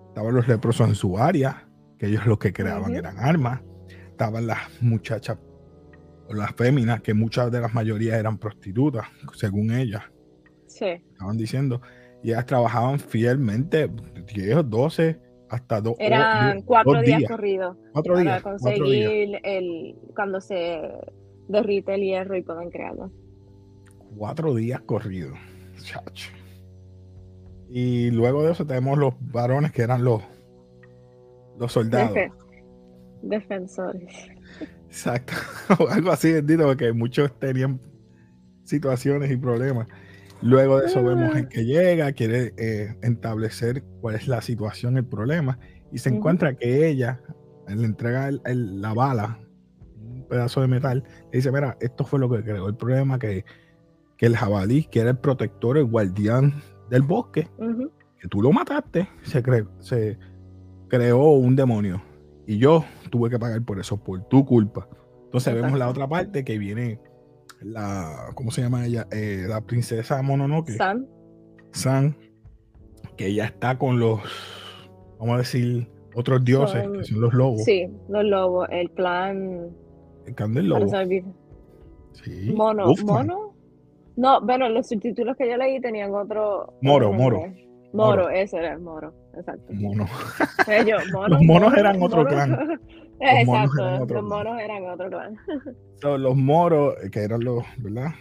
Estaban 0.10 0.36
los 0.36 0.48
leprosos 0.48 0.90
en 0.90 0.96
su 0.96 1.18
área, 1.18 1.70
que 1.98 2.08
ellos 2.08 2.26
lo 2.26 2.38
que 2.38 2.52
creaban 2.52 2.96
eran 2.96 3.18
armas. 3.18 3.62
Estaban 4.10 4.46
las 4.46 4.60
muchachas, 4.82 5.38
o 6.28 6.34
las 6.34 6.52
féminas, 6.52 7.02
que 7.02 7.14
muchas 7.14 7.50
de 7.50 7.62
las 7.62 7.74
mayorías 7.74 8.20
eran 8.20 8.38
prostitutas, 8.38 9.08
según 9.34 9.72
ellas. 9.72 10.04
Sí. 10.68 10.86
Estaban 10.86 11.38
diciendo. 11.38 11.82
Y 12.22 12.32
ellas 12.32 12.46
trabajaban 12.46 13.00
fielmente, 13.00 13.90
10, 14.34 14.70
12, 14.70 15.20
hasta 15.50 15.82
dos 15.82 15.96
Eran 16.00 16.62
cuatro 16.62 17.02
días, 17.02 17.24
corridos. 17.28 17.78
Cuatro 17.94 18.18
días. 18.20 18.42
Para 18.42 18.58
conseguir 18.58 19.40
el, 19.44 19.96
cuando 20.16 20.40
se 20.42 20.80
derrite 21.50 21.96
el 21.96 22.01
hierro 22.01 22.38
y 22.38 22.44
pueden 22.44 22.69
crearlo. 22.69 23.12
Cuatro 24.16 24.56
días 24.56 24.80
corridos. 24.81 25.38
Y 27.68 28.12
luego 28.12 28.44
de 28.44 28.54
eso 28.54 28.66
tenemos 28.66 28.98
los 28.98 29.13
varones 29.19 29.72
que 29.72 29.81
eran 29.81 30.04
los, 30.04 30.24
los 31.60 31.72
soldados. 31.72 32.18
defensores. 33.22 34.30
Exacto. 34.88 35.34
Algo 35.90 36.12
así, 36.12 36.31
bendito, 36.31 36.66
porque 36.66 36.94
muchos 36.94 37.38
tenían 37.40 37.81
situaciones 38.63 39.30
y 39.31 39.38
problemas. 39.38 39.88
Luego 40.42 40.80
de 40.80 40.88
eso 40.88 41.04
vemos 41.04 41.31
ah. 41.36 41.50
que 41.50 41.66
llega, 41.66 42.12
quiere 42.13 42.54
eh, 42.57 42.95
establecer 43.02 43.84
cuál 44.02 44.16
es 44.16 44.28
la 44.28 44.42
situación, 44.42 44.98
el 44.98 45.06
problema, 45.06 45.60
y 45.92 45.98
se 45.98 46.10
encuentra 46.10 46.56
que 46.56 46.88
ella 46.88 47.22
le 47.68 47.86
entrega 47.86 48.31
la 48.45 48.94
bala 48.94 49.40
pedazo 50.30 50.62
de 50.62 50.68
metal, 50.68 51.04
y 51.34 51.38
dice, 51.38 51.52
mira, 51.52 51.78
esto 51.81 52.06
fue 52.06 52.20
lo 52.20 52.30
que 52.30 52.44
creó 52.44 52.68
el 52.68 52.76
problema, 52.76 53.20
que, 53.20 53.44
que 54.18 54.26
el 54.26 54.38
jabalí, 54.38 54.86
que 54.86 55.02
era 55.02 55.10
el 55.10 55.18
protector, 55.18 55.78
el 55.78 55.86
guardián 55.86 56.62
del 56.90 57.02
bosque, 57.02 57.48
que 58.20 58.28
tú 58.28 58.42
lo 58.42 58.52
mataste, 58.52 59.10
se, 59.24 59.44
se 59.80 60.18
creó 60.88 61.31
un 61.31 61.56
demonio. 61.56 62.02
Y 62.46 62.58
yo 62.58 62.84
tuve 63.12 63.30
que 63.30 63.38
pagar 63.38 63.62
por 63.64 63.80
eso, 63.80 63.98
por 63.98 64.24
tu 64.28 64.46
culpa. 64.46 64.88
Entonces 65.26 65.54
vemos 65.54 65.78
la 65.78 65.88
otra 65.88 66.08
parte 66.08 66.44
que 66.44 66.58
viene 66.58 67.00
la, 67.62 68.31
¿cómo 68.36 68.52
se 68.52 68.62
llama 68.62 68.86
ella? 68.86 69.08
Eh, 69.12 69.46
la 69.48 69.62
princesa 69.62 70.22
Mononoke. 70.22 70.72
San. 70.72 71.08
San, 71.72 72.18
que 73.16 73.28
ella 73.28 73.46
está 73.46 73.78
con 73.78 74.00
los, 74.00 74.22
vamos 75.20 75.36
a 75.36 75.38
decir, 75.40 75.88
otros 76.16 76.44
dioses, 76.44 76.88
que 76.92 77.04
son 77.04 77.21
los 77.21 77.33
lobos. 77.33 77.64
Sí, 77.64 77.88
los 78.09 78.24
lobos, 78.24 78.68
el 78.71 78.90
clan 78.92 79.69
Sí. 82.14 82.54
Mono, 82.56 82.94
mono. 83.06 83.54
No, 84.16 84.42
bueno, 84.42 84.68
los 84.69 84.88
subtítulos 84.90 85.38
que 85.38 85.50
yo 85.50 85.56
leí 85.57 85.80
tenían 85.80 86.14
otro. 86.14 86.74
Moro, 86.81 87.14
moro. 87.14 87.44
Moro, 87.94 88.30
ese 88.30 88.57
era 88.57 88.74
el 88.74 88.81
moro, 88.81 89.14
exacto. 89.36 89.74
Mono. 89.74 90.06
los 91.28 91.42
monos 91.42 91.74
eran 91.76 92.02
otro 92.02 92.26
clan. 92.26 92.80
exacto, 93.19 94.06
los 94.06 94.24
monos 94.24 94.59
eran 94.62 94.86
otro 94.86 95.09
clan. 95.09 95.38
los 96.21 96.36
moros, 96.36 96.95
que 97.12 97.24
eran 97.24 97.44
los, 97.44 97.64
¿verdad? 97.78 98.12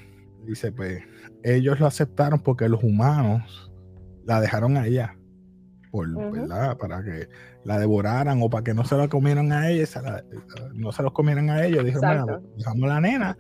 Dice, 0.47 0.73
pues, 0.73 1.03
ellos 1.43 1.79
lo 1.81 1.87
aceptaron 1.87 2.41
porque 2.41 2.69
los 2.69 2.83
humanos 2.83 3.71
la 4.25 4.41
dejaron 4.41 4.77
a 4.77 4.87
ella. 4.87 5.15
Por, 5.91 6.09
¿verdad? 6.33 6.77
Para 6.79 7.03
que 7.03 7.29
la 7.69 7.79
devoraran 7.79 8.41
o 8.43 8.49
para 8.49 8.65
que 8.65 8.73
no 8.73 8.83
se 8.87 8.97
la 8.97 9.09
comieran 9.09 9.53
a 9.53 9.69
ella, 9.69 9.85
no 10.73 10.91
se 10.91 11.03
los 11.03 11.13
comieran 11.13 11.51
a 11.51 11.67
ellos. 11.67 11.85
Dijeron, 11.85 12.25
bueno, 12.25 12.41
dejamos 12.57 12.89
la 12.89 12.99
nena. 12.99 13.39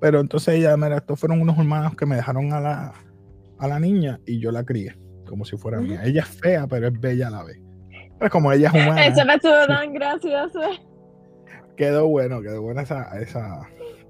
Pero 0.00 0.18
entonces 0.18 0.56
ella, 0.56 0.76
mira, 0.76 0.96
estos 0.96 1.20
fueron 1.20 1.40
unos 1.40 1.56
hermanos 1.56 1.94
que 1.94 2.04
me 2.04 2.16
dejaron 2.16 2.52
a 2.52 2.60
la, 2.60 2.92
a 3.58 3.68
la 3.68 3.78
niña 3.78 4.18
y 4.26 4.40
yo 4.40 4.50
la 4.50 4.64
crié 4.64 4.96
como 5.24 5.44
si 5.44 5.56
fuera 5.56 5.78
mía. 5.80 6.00
Ella 6.04 6.22
es 6.22 6.28
fea, 6.28 6.66
pero 6.66 6.88
es 6.88 7.00
bella 7.00 7.28
a 7.28 7.30
la 7.30 7.44
vez. 7.44 7.60
Pero 8.18 8.28
como 8.32 8.50
ella 8.50 8.70
es 8.70 8.74
humana. 8.74 9.06
Eso 9.06 9.24
me 9.24 9.34
estuvo 9.34 9.66
tan 9.68 9.92
gracioso. 9.94 10.60
Quedó 11.76 12.08
bueno, 12.08 12.42
quedó 12.42 12.62
buena 12.62 12.82
esa, 12.82 13.20
esa, 13.20 13.60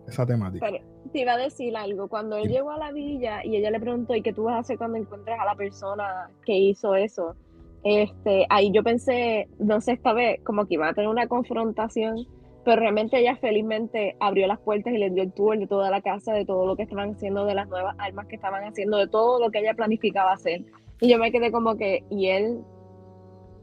esa 0.08 0.24
temática. 0.24 0.68
te 1.12 1.18
iba 1.20 1.34
a 1.34 1.36
decir 1.36 1.76
algo. 1.76 2.08
Cuando 2.08 2.38
él 2.38 2.48
llegó 2.48 2.70
a 2.70 2.78
la 2.78 2.92
villa 2.92 3.44
y 3.44 3.56
ella 3.56 3.70
le 3.70 3.78
preguntó, 3.78 4.14
¿y 4.14 4.22
qué 4.22 4.32
tú 4.32 4.44
vas 4.44 4.54
a 4.54 4.58
hacer 4.60 4.78
cuando 4.78 4.96
encuentres 4.96 5.38
a 5.38 5.44
la 5.44 5.54
persona 5.54 6.30
que 6.46 6.56
hizo 6.56 6.94
eso? 6.94 7.36
Este, 7.82 8.46
ahí 8.50 8.70
yo 8.72 8.82
pensé, 8.82 9.48
no 9.58 9.80
sé, 9.80 9.92
esta 9.92 10.12
vez 10.12 10.40
como 10.44 10.66
que 10.66 10.74
iba 10.74 10.88
a 10.88 10.94
tener 10.94 11.08
una 11.08 11.26
confrontación, 11.26 12.26
pero 12.64 12.80
realmente 12.80 13.18
ella 13.18 13.36
felizmente 13.36 14.16
abrió 14.20 14.46
las 14.46 14.60
puertas 14.60 14.92
y 14.92 14.98
le 14.98 15.10
dio 15.10 15.22
el 15.22 15.32
tour 15.32 15.58
de 15.58 15.66
toda 15.66 15.90
la 15.90 16.02
casa, 16.02 16.34
de 16.34 16.44
todo 16.44 16.66
lo 16.66 16.76
que 16.76 16.82
estaban 16.82 17.14
haciendo, 17.14 17.46
de 17.46 17.54
las 17.54 17.68
nuevas 17.68 17.96
armas 17.98 18.26
que 18.26 18.36
estaban 18.36 18.64
haciendo, 18.64 18.98
de 18.98 19.08
todo 19.08 19.40
lo 19.40 19.50
que 19.50 19.60
ella 19.60 19.74
planificaba 19.74 20.32
hacer. 20.32 20.64
Y 21.00 21.08
yo 21.08 21.18
me 21.18 21.32
quedé 21.32 21.50
como 21.50 21.76
que, 21.76 22.04
¿y 22.10 22.26
él? 22.26 22.60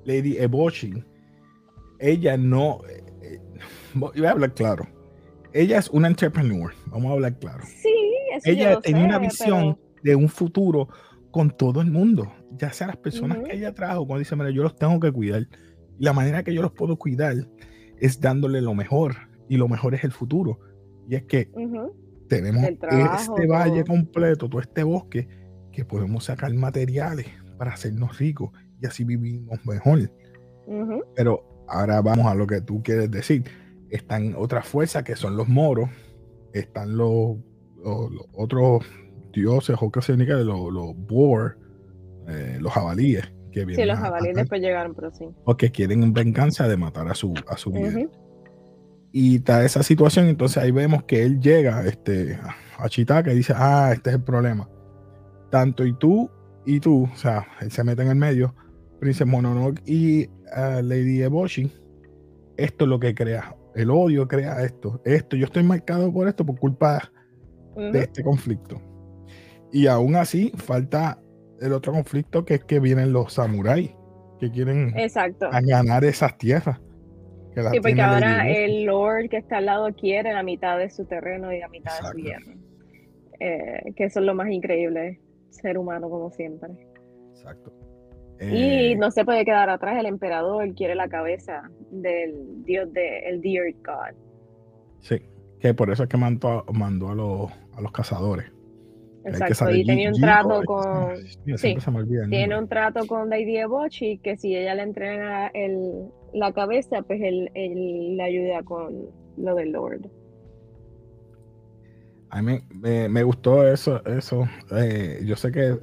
Lady 0.06 0.38
Eboshi, 0.38 1.04
ella 2.00 2.38
no, 2.38 2.80
eh, 2.90 3.04
eh, 3.22 3.40
voy 3.94 4.26
a 4.26 4.32
hablar 4.32 4.54
claro, 4.54 4.88
ella 5.54 5.78
es 5.78 5.90
una 5.90 6.08
entrepreneur, 6.08 6.72
vamos 6.88 7.12
a 7.12 7.14
hablar 7.14 7.38
claro. 7.40 7.64
Sí, 7.66 7.94
ella 8.46 8.80
tiene 8.80 9.04
una 9.04 9.20
visión 9.20 9.78
de 10.04 10.16
un 10.16 10.30
futuro 10.30 10.88
con 11.32 11.52
todo 11.52 11.82
el 11.82 11.92
mundo, 11.92 12.32
ya 12.52 12.72
sea 12.72 12.88
las 12.88 12.98
personas 12.98 13.40
que 13.40 13.56
ella 13.56 13.74
trajo, 13.74 14.06
cuando 14.06 14.20
dice, 14.20 14.36
mira, 14.36 14.50
yo 14.52 14.64
los 14.64 14.76
tengo 14.76 15.00
que 15.00 15.12
cuidar. 15.12 15.48
Y 16.00 16.04
la 16.04 16.14
manera 16.14 16.44
que 16.44 16.54
yo 16.54 16.62
los 16.62 16.72
puedo 16.72 16.98
cuidar 16.98 17.36
es 18.00 18.22
dándole 18.22 18.62
lo 18.62 18.74
mejor, 18.74 19.16
y 19.50 19.58
lo 19.58 19.68
mejor 19.68 19.96
es 19.96 20.04
el 20.04 20.12
futuro. 20.12 20.60
Y 21.08 21.16
es 21.16 21.24
que 21.24 21.50
tenemos 22.28 22.64
este 22.64 23.48
valle 23.48 23.84
completo, 23.84 24.50
todo 24.50 24.62
este 24.62 24.84
bosque, 24.84 25.28
que 25.72 25.86
podemos 25.86 26.26
sacar 26.26 26.54
materiales 26.54 27.28
para 27.58 27.72
hacernos 27.72 28.18
ricos 28.18 28.52
y 28.82 28.86
así 28.86 29.04
vivimos 29.04 29.64
mejor. 29.66 30.12
Pero 31.16 31.66
ahora 31.68 32.02
vamos 32.02 32.26
a 32.26 32.36
lo 32.36 32.48
que 32.48 32.62
tú 32.62 32.82
quieres 32.84 33.10
decir. 33.10 33.44
están 33.90 34.36
otras 34.36 34.68
fuerzas 34.68 35.04
que 35.04 35.16
son 35.16 35.38
los 35.38 35.48
moros, 35.48 35.90
están 36.54 36.98
los, 36.98 37.38
otros 38.34 38.86
dioses 39.32 39.78
o 39.80 39.92
qué 39.92 40.02
se 40.02 40.18
los, 40.18 40.74
los 40.74 40.96
boar, 41.08 41.58
eh, 42.28 42.58
los 42.60 42.74
jabalíes. 42.74 43.32
Que 43.52 43.66
vienen 43.66 43.86
sí, 43.86 43.86
los 43.86 44.00
jabalíes 44.00 44.36
después 44.36 44.62
llegaron, 44.62 44.94
pero 44.94 45.12
sí. 45.12 45.26
Porque 45.46 45.72
quieren 45.72 46.14
venganza 46.14 46.68
de 46.68 46.78
matar 46.78 47.08
a 47.08 47.16
su, 47.16 47.34
a 47.48 47.58
su 47.58 47.72
líder. 47.72 48.10
Y 49.12 49.38
está 49.38 49.64
esa 49.64 49.84
situación, 49.84 50.28
entonces 50.28 50.62
ahí 50.62 50.72
vemos 50.72 51.04
que 51.04 51.24
él 51.24 51.40
llega 51.40 51.86
este, 51.86 52.38
a 52.78 52.90
Chitaka 52.90 53.32
y 53.32 53.38
dice, 53.38 53.54
ah, 53.56 53.92
este 53.94 54.10
es 54.12 54.18
el 54.18 54.24
problema. 54.24 54.70
Tanto 55.50 55.86
y 55.86 55.94
tú 55.94 56.30
y 56.68 56.82
tú, 56.82 57.08
o 57.12 57.16
sea, 57.16 57.48
él 57.62 57.72
se 57.72 57.84
mete 57.86 58.02
en 58.02 58.10
el 58.10 58.16
medio, 58.16 58.54
Princess 59.00 59.26
Mononoke 59.26 59.82
y 59.86 60.28
uh, 60.28 60.82
Lady 60.84 61.22
Eboshi, 61.22 61.72
esto 62.58 62.84
es 62.84 62.90
lo 62.90 63.00
que 63.00 63.16
crea, 63.16 63.56
el 63.74 63.90
odio 63.90 64.28
crea 64.28 64.62
esto, 64.64 65.02
esto, 65.06 65.38
yo 65.38 65.46
estoy 65.46 65.64
marcado 65.64 66.12
por 66.12 66.28
esto 66.28 66.46
por 66.46 66.60
culpa 66.60 67.10
de 67.78 68.00
este 68.00 68.22
conflicto. 68.22 68.82
Y 69.72 69.88
aún 69.88 70.16
así 70.16 70.52
falta 70.56 71.22
el 71.62 71.74
otro 71.74 71.94
conflicto 71.94 72.46
que 72.46 72.56
es 72.56 72.64
que 72.64 72.80
vienen 72.80 73.14
los 73.14 73.34
samuráis 73.34 73.92
que 74.40 74.52
quieren 74.52 74.94
ganar 75.64 76.04
esas 76.04 76.38
tierras. 76.38 76.80
sí, 77.56 77.80
porque 77.80 78.02
ahora 78.02 78.50
el 78.50 78.84
Lord 78.86 79.30
que 79.30 79.38
está 79.38 79.58
al 79.58 79.66
lado 79.66 79.94
quiere 79.96 80.34
la 80.34 80.44
mitad 80.44 80.78
de 80.78 80.90
su 80.90 81.06
terreno 81.06 81.52
y 81.52 81.60
la 81.60 81.68
mitad 81.70 81.92
de 82.00 82.12
su 82.12 82.18
hierro. 82.18 82.54
Eh, 83.40 83.94
que 83.96 84.06
eso 84.06 84.20
es 84.20 84.26
lo 84.26 84.36
más 84.36 84.50
increíble, 84.50 85.20
ser 85.50 85.78
humano 85.78 86.10
como 86.10 86.32
siempre. 86.32 86.70
Exacto. 87.32 87.72
y 88.40 88.94
eh, 88.94 88.96
no 88.98 89.12
se 89.12 89.26
puede 89.26 89.46
quedar 89.46 89.70
atrás, 89.70 89.98
el 90.00 90.08
emperador 90.08 90.74
quiere 90.74 90.96
la 90.96 91.08
cabeza 91.08 91.70
del 91.92 92.64
dios 92.64 92.92
de 92.94 93.20
el 93.30 93.42
Deer 93.42 93.74
God. 93.86 94.16
Sí, 95.02 95.22
que 95.60 95.74
por 95.74 95.92
eso 95.92 96.04
es 96.04 96.10
que 96.10 96.18
mandó, 96.18 96.66
mandó 96.74 97.10
a, 97.10 97.16
los, 97.16 97.52
a 97.76 97.82
los 97.82 97.92
cazadores. 97.92 98.52
Exacto, 99.28 99.72
y 99.72 99.86
tenía 99.86 100.10
un 100.10 100.20
trato 100.20 100.64
con. 100.64 101.18
Sí, 101.58 101.76
tiene 102.30 102.58
un 102.58 102.68
trato 102.68 103.06
con 103.06 103.30
Lady 103.30 103.64
Bochi 103.66 104.20
que 104.20 104.38
si 104.38 104.56
ella 104.56 104.76
le 104.76 104.84
entrega 104.84 105.48
el, 105.48 106.10
la 106.34 106.54
cabeza, 106.54 107.02
pues 107.02 107.22
él, 107.22 107.50
le 107.54 108.24
ayuda 108.24 108.64
con 108.64 109.10
lo 109.38 109.56
del 109.56 109.72
Lord. 109.72 110.10
A 112.30 112.42
mí 112.42 112.60
me, 112.72 113.24
gustó 113.24 113.68
eso. 113.68 114.04
eso 114.06 114.48
eh, 114.72 115.22
yo 115.26 115.36
sé 115.36 115.52
que 115.52 115.70
eh, 115.70 115.78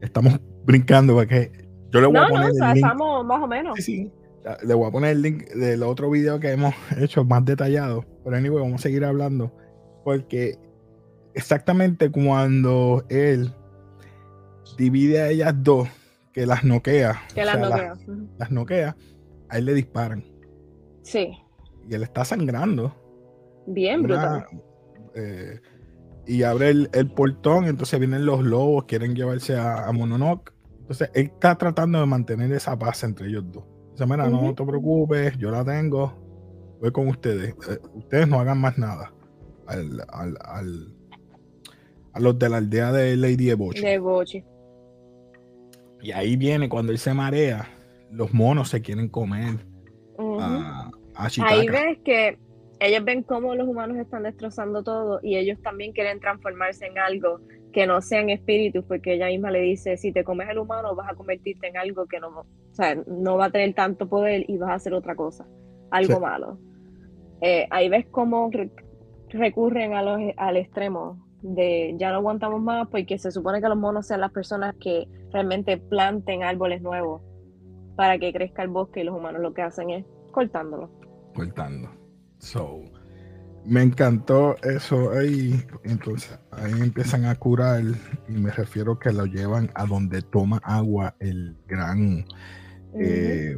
estamos 0.00 0.40
brincando 0.64 1.14
porque 1.14 1.50
yo 1.90 2.00
le 2.00 2.06
voy 2.06 2.16
a 2.16 2.26
poner. 2.26 2.52
No, 2.54 2.66
el 2.66 2.74
link. 2.74 2.84
estamos 2.84 3.24
más 3.24 3.42
o 3.42 3.46
menos. 3.46 3.78
Sí, 3.78 4.10
Le 4.64 4.74
voy 4.74 4.88
a 4.88 4.90
poner 4.90 5.10
el 5.10 5.22
link 5.22 5.44
del 5.50 5.82
otro 5.82 6.10
video 6.10 6.38
que 6.40 6.52
hemos 6.52 6.74
hecho 6.98 7.24
más 7.24 7.44
detallado. 7.44 8.04
Pero 8.24 8.36
anyway, 8.36 8.62
vamos 8.62 8.80
a 8.80 8.82
seguir 8.82 9.04
hablando. 9.04 9.52
Porque 10.04 10.58
exactamente 11.34 12.10
cuando 12.10 13.04
él 13.08 13.52
divide 14.76 15.20
a 15.20 15.30
ellas 15.30 15.54
dos, 15.56 15.88
que 16.32 16.46
las 16.46 16.64
noquea. 16.64 17.22
Que 17.34 17.44
las 17.44 17.58
noquea. 17.58 17.94
Las, 18.38 18.50
noquea, 18.50 18.96
a 19.48 19.58
él 19.58 19.66
le 19.66 19.74
disparan. 19.74 20.24
Sí. 21.02 21.36
Y 21.88 21.94
él 21.94 22.02
está 22.02 22.24
sangrando. 22.24 22.94
Bien 23.66 24.02
brutal. 24.02 24.46
Eh, 25.14 25.60
y 26.26 26.42
abre 26.42 26.70
el, 26.70 27.10
portón, 27.14 27.66
entonces 27.66 27.98
vienen 27.98 28.24
los 28.24 28.42
lobos, 28.42 28.84
quieren 28.84 29.14
llevarse 29.14 29.56
a, 29.56 29.90
Mononoke. 29.92 30.52
Entonces 30.80 31.10
él 31.14 31.26
está 31.26 31.56
tratando 31.56 32.00
de 32.00 32.06
mantener 32.06 32.52
esa 32.52 32.78
paz 32.78 33.04
entre 33.04 33.28
ellos 33.28 33.44
dos. 33.52 33.64
Dice, 33.92 34.06
mira, 34.06 34.28
no 34.28 34.54
te 34.54 34.64
preocupes, 34.64 35.36
yo 35.38 35.50
la 35.50 35.64
tengo, 35.64 36.12
voy 36.80 36.90
con 36.90 37.08
ustedes. 37.08 37.54
Eh, 37.68 37.78
ustedes 37.94 38.26
no 38.26 38.40
hagan 38.40 38.58
más 38.58 38.76
nada. 38.78 39.12
al, 39.66 40.93
a 42.14 42.20
los 42.20 42.38
de 42.38 42.48
la 42.48 42.58
aldea 42.58 42.92
de 42.92 43.16
Lady 43.16 43.50
Ebochi. 43.50 43.82
De 43.82 44.44
Y 46.02 46.12
ahí 46.12 46.36
viene 46.36 46.68
cuando 46.68 46.92
él 46.92 46.98
se 46.98 47.12
marea, 47.12 47.68
los 48.10 48.32
monos 48.32 48.68
se 48.68 48.80
quieren 48.80 49.08
comer 49.08 49.56
a, 50.40 50.90
Ahí 51.16 51.68
ves 51.68 51.98
que 52.04 52.38
ellos 52.80 53.04
ven 53.04 53.22
cómo 53.22 53.54
los 53.54 53.68
humanos 53.68 53.98
están 53.98 54.24
destrozando 54.24 54.82
todo 54.82 55.20
y 55.22 55.36
ellos 55.36 55.60
también 55.62 55.92
quieren 55.92 56.20
transformarse 56.20 56.86
en 56.86 56.98
algo 56.98 57.40
que 57.72 57.86
no 57.86 58.00
sean 58.00 58.30
espíritus, 58.30 58.84
porque 58.84 59.14
ella 59.14 59.26
misma 59.26 59.50
le 59.50 59.60
dice, 59.60 59.96
si 59.96 60.12
te 60.12 60.22
comes 60.22 60.48
el 60.48 60.58
humano 60.58 60.94
vas 60.94 61.10
a 61.10 61.14
convertirte 61.14 61.68
en 61.68 61.76
algo 61.76 62.06
que 62.06 62.20
no, 62.20 62.28
o 62.28 62.46
sea, 62.72 62.96
no 63.06 63.36
va 63.36 63.46
a 63.46 63.50
tener 63.50 63.74
tanto 63.74 64.08
poder 64.08 64.44
y 64.48 64.56
vas 64.58 64.70
a 64.70 64.74
hacer 64.74 64.94
otra 64.94 65.16
cosa, 65.16 65.46
algo 65.90 66.20
malo. 66.20 66.58
Eh, 67.40 67.66
ahí 67.70 67.88
ves 67.88 68.06
cómo 68.10 68.50
recurren 69.28 69.94
a 69.94 70.02
los, 70.02 70.20
al 70.36 70.56
extremo 70.56 71.24
de 71.44 71.94
ya 71.98 72.10
no 72.10 72.16
aguantamos 72.16 72.60
más 72.60 72.88
porque 72.88 73.18
se 73.18 73.30
supone 73.30 73.60
que 73.60 73.68
los 73.68 73.76
monos 73.76 74.06
sean 74.06 74.22
las 74.22 74.32
personas 74.32 74.74
que 74.80 75.06
realmente 75.30 75.76
planten 75.76 76.42
árboles 76.42 76.80
nuevos 76.80 77.20
para 77.96 78.18
que 78.18 78.32
crezca 78.32 78.62
el 78.62 78.70
bosque 78.70 79.02
y 79.02 79.04
los 79.04 79.14
humanos 79.14 79.42
lo 79.42 79.52
que 79.52 79.62
hacen 79.62 79.90
es 79.90 80.04
cortándolo. 80.32 80.90
Cortando. 81.34 81.90
So, 82.38 82.80
me 83.64 83.82
encantó 83.82 84.56
eso 84.62 85.10
ahí. 85.12 85.62
Entonces 85.84 86.38
ahí 86.50 86.72
empiezan 86.80 87.26
a 87.26 87.34
curar 87.34 87.82
y 88.26 88.32
me 88.32 88.50
refiero 88.50 88.98
que 88.98 89.12
lo 89.12 89.26
llevan 89.26 89.70
a 89.74 89.84
donde 89.84 90.22
toma 90.22 90.60
agua 90.64 91.14
el 91.20 91.56
gran... 91.66 92.24
Eh, 92.98 93.56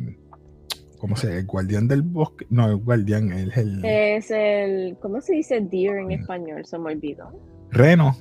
¿Cómo 0.98 1.14
se? 1.14 1.38
¿El 1.38 1.46
guardián 1.46 1.86
del 1.86 2.02
bosque? 2.02 2.46
No, 2.50 2.68
el 2.68 2.76
guardián 2.76 3.30
es 3.30 3.56
el... 3.56 3.84
Es 3.84 4.30
el... 4.30 4.96
¿Cómo 5.00 5.20
se 5.20 5.34
dice 5.34 5.60
deer 5.60 5.98
en 5.98 6.10
español? 6.10 6.64
Se 6.64 6.78
me 6.78 6.92
olvidó. 6.92 7.55
Reno. 7.76 8.16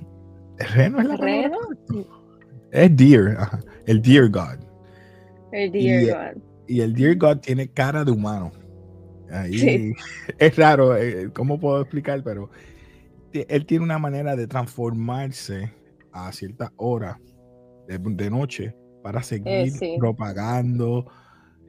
Reno 0.57 1.00
es 1.00 1.07
la 1.07 1.17
Reno. 1.17 1.57
Es 2.71 2.95
Deer, 2.95 3.38
el 3.85 4.01
Deer 4.01 4.29
God. 4.29 4.59
El 5.53 5.71
Deer 5.71 6.13
God. 6.13 6.41
Y 6.67 6.81
el 6.81 6.93
Deer 6.93 7.17
God 7.17 7.38
tiene 7.38 7.69
cara 7.69 8.03
de 8.03 8.12
humano. 8.12 8.51
Ahí 9.31 9.93
es 10.39 10.55
raro, 10.57 10.95
eh, 10.97 11.29
¿cómo 11.33 11.59
puedo 11.59 11.81
explicar? 11.81 12.21
Pero 12.24 12.50
él 13.31 13.65
tiene 13.65 13.83
una 13.83 13.97
manera 13.97 14.35
de 14.35 14.47
transformarse 14.47 15.71
a 16.12 16.31
cierta 16.31 16.74
hora 16.75 17.19
de, 17.88 18.29
noche 18.29 18.75
para 19.03 19.24
seguir 19.24 19.71
eh, 19.81 19.95
propagando 20.00 21.05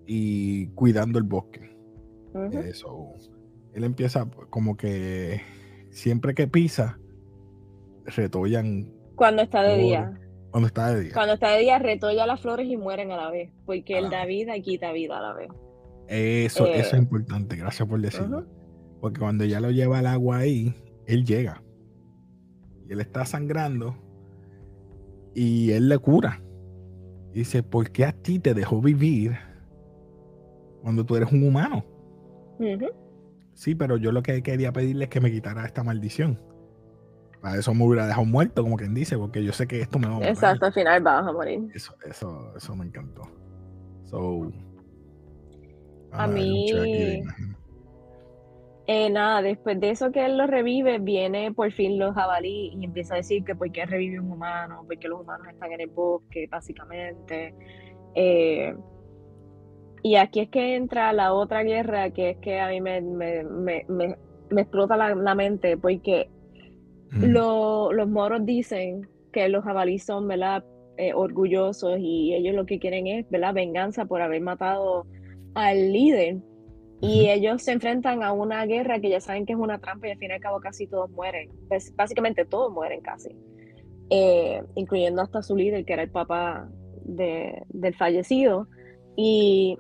y 0.07 0.69
cuidando 0.69 1.19
el 1.19 1.25
bosque. 1.25 1.77
Eso. 2.65 3.15
Él 3.75 3.85
empieza 3.85 4.29
como 4.51 4.77
que 4.77 5.41
siempre 5.91 6.35
que 6.35 6.47
pisa, 6.47 6.99
retollan. 8.07 8.93
Cuando 9.15 9.43
está 9.43 9.63
de 9.63 9.77
día. 9.79 10.19
Cuando 10.51 10.69
está 10.69 10.95
de 10.95 11.01
día. 11.03 11.13
Cuando 11.13 11.35
está 11.35 11.51
de 11.51 11.61
día, 11.61 11.79
retolla 11.79 12.27
las 12.27 12.41
flores 12.41 12.69
y 12.69 12.77
mueren 12.77 13.11
a 13.13 13.17
la 13.17 13.31
vez. 13.31 13.51
Porque 13.65 13.99
él 13.99 14.11
da 14.11 14.25
vida 14.25 14.57
y 14.57 14.63
quita 14.63 14.93
vida 14.93 15.19
a 15.19 15.23
la 15.23 15.33
vez. 15.35 15.49
Eso, 16.09 16.67
eso 16.67 16.75
es 16.75 16.93
eh, 16.95 16.99
importante, 16.99 17.57
gracias 17.57 17.89
por 17.89 18.01
decirlo. 18.01 18.47
Porque 19.01 19.21
cuando 19.21 19.45
ya 19.45 19.61
lo 19.61 19.71
lleva 19.71 19.99
al 19.99 20.07
agua 20.07 20.39
ahí, 20.39 20.75
él 21.07 21.25
llega. 21.25 21.63
Y 22.89 22.93
él 22.93 23.01
está 23.01 23.25
sangrando. 23.25 23.97
Y 25.35 25.73
él 25.73 25.89
le 25.89 25.99
cura. 25.99 26.43
Y 27.33 27.41
dice, 27.41 27.63
¿por 27.63 27.91
qué 27.91 28.05
a 28.05 28.13
ti 28.13 28.39
te 28.39 28.55
dejó 28.55 28.81
vivir 28.81 29.37
cuando 30.83 31.05
tú 31.05 31.17
eres 31.17 31.33
un 31.33 31.47
humano? 31.47 31.85
Sí, 33.53 33.75
pero 33.75 33.97
yo 33.97 34.13
lo 34.13 34.23
que 34.23 34.43
quería 34.43 34.73
pedirle 34.73 35.05
es 35.05 35.11
que 35.11 35.21
me 35.21 35.31
quitara 35.31 35.67
esta 35.67 35.83
maldición. 35.83 36.41
Para 37.41 37.57
eso 37.57 37.75
me 37.75 37.85
hubiera 37.85 38.07
dejado 38.07 38.25
muerto, 38.25 38.63
como 38.63 38.77
quien 38.77 38.95
dice, 38.95 39.17
porque 39.17 39.45
yo 39.45 39.53
sé 39.53 39.67
que 39.67 39.81
esto 39.81 39.99
me 39.99 40.07
va 40.07 40.13
a 40.13 40.17
morir. 40.17 40.31
Exacto, 40.31 40.67
al 40.67 40.73
final 40.73 41.03
vas 41.03 41.27
a 41.27 41.33
morir. 41.33 41.61
Eso, 41.75 41.95
eso, 42.05 42.53
eso 42.57 42.77
me 42.77 42.87
encantó. 42.87 43.23
So, 44.05 44.51
a 46.13 46.27
mí. 46.27 47.23
Eh, 48.89 49.11
nada, 49.11 49.43
después 49.43 49.81
de 49.81 49.91
eso 49.91 50.13
que 50.13 50.25
él 50.25 50.39
lo 50.39 50.47
revive, 50.47 51.01
viene 51.01 51.53
por 51.53 51.73
fin 51.73 51.99
los 51.99 52.15
jabalí 52.15 52.73
y 52.73 52.85
empieza 52.85 53.15
a 53.15 53.17
decir 53.17 53.43
que 53.43 53.57
por 53.57 53.71
qué 53.73 53.85
revive 53.85 54.21
un 54.21 54.31
humano, 54.31 54.85
porque 54.87 55.09
los 55.09 55.23
humanos 55.23 55.49
están 55.49 55.73
en 55.73 55.81
el 55.81 55.89
bosque, 55.89 56.47
básicamente. 56.49 57.53
Eh, 58.15 58.77
y 60.05 60.15
aquí 60.15 60.39
es 60.39 60.51
que 60.51 60.77
entra 60.77 61.13
la 61.13 61.33
otra 61.33 61.65
guerra, 61.65 62.11
que 62.11 62.31
es 62.31 62.37
que 62.39 62.61
a 62.61 62.69
mí 62.69 62.81
me, 62.81 63.01
me, 63.01 63.43
me, 63.89 64.17
explota 64.51 64.97
la, 64.97 65.17
la, 65.17 65.35
mente, 65.35 65.77
porque 65.77 66.31
los 67.11 68.09
moros 68.09 68.45
dicen 68.45 69.09
que 69.33 69.49
los 69.49 69.65
jabalíes 69.65 70.05
son 70.05 70.29
¿verdad? 70.29 70.65
Eh, 70.99 71.13
orgullosos 71.13 71.99
y 71.99 72.35
ellos 72.35 72.55
lo 72.55 72.65
que 72.65 72.79
quieren 72.79 73.07
es 73.07 73.29
¿verdad? 73.29 73.53
venganza 73.53 74.07
por 74.07 74.23
haber 74.23 74.41
matado 74.41 75.07
al 75.55 75.93
líder. 75.93 76.39
Y 77.01 77.29
ellos 77.29 77.63
se 77.63 77.73
enfrentan 77.73 78.23
a 78.23 78.33
una 78.33 78.65
guerra 78.65 79.01
que 79.01 79.11
ya 79.11 79.21
saben 79.21 79.45
que 79.45 79.53
es 79.53 79.59
una 79.59 79.79
trampa 79.79 80.09
y 80.09 80.13
al 80.13 80.19
fin 80.19 80.31
y 80.31 80.35
al 80.35 80.41
cabo 80.41 80.61
casi 80.61 80.87
todos 80.87 81.11
mueren. 81.11 81.51
Pues, 81.69 81.95
básicamente 81.95 82.47
todos 82.47 82.73
mueren 82.73 83.03
casi. 83.03 83.37
Eh, 84.09 84.63
incluyendo 84.77 85.21
hasta 85.21 85.43
su 85.43 85.57
líder, 85.57 85.85
que 85.85 85.93
era 85.93 86.03
el 86.03 86.11
papá 86.11 86.71
de, 87.05 87.63
del 87.69 87.95
fallecido. 87.95 88.67
Y 89.15 89.77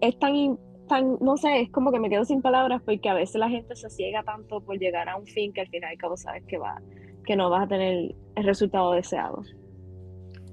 es 0.00 0.16
tan, 0.18 0.58
tan, 0.86 1.18
no 1.20 1.36
sé, 1.36 1.62
es 1.62 1.70
como 1.70 1.92
que 1.92 1.98
me 1.98 2.10
quedo 2.10 2.24
sin 2.24 2.42
palabras 2.42 2.82
porque 2.84 3.08
a 3.08 3.14
veces 3.14 3.36
la 3.36 3.48
gente 3.48 3.76
se 3.76 3.90
ciega 3.90 4.22
tanto 4.22 4.60
por 4.60 4.78
llegar 4.78 5.08
a 5.08 5.16
un 5.16 5.26
fin 5.26 5.52
que 5.52 5.62
al 5.62 5.68
final 5.68 5.92
y 5.92 5.96
cabo 5.96 6.16
sabes 6.16 6.44
que 6.44 6.58
va, 6.58 6.80
que 7.24 7.36
no 7.36 7.50
vas 7.50 7.64
a 7.64 7.68
tener 7.68 8.14
el 8.36 8.44
resultado 8.44 8.92
deseado. 8.92 9.42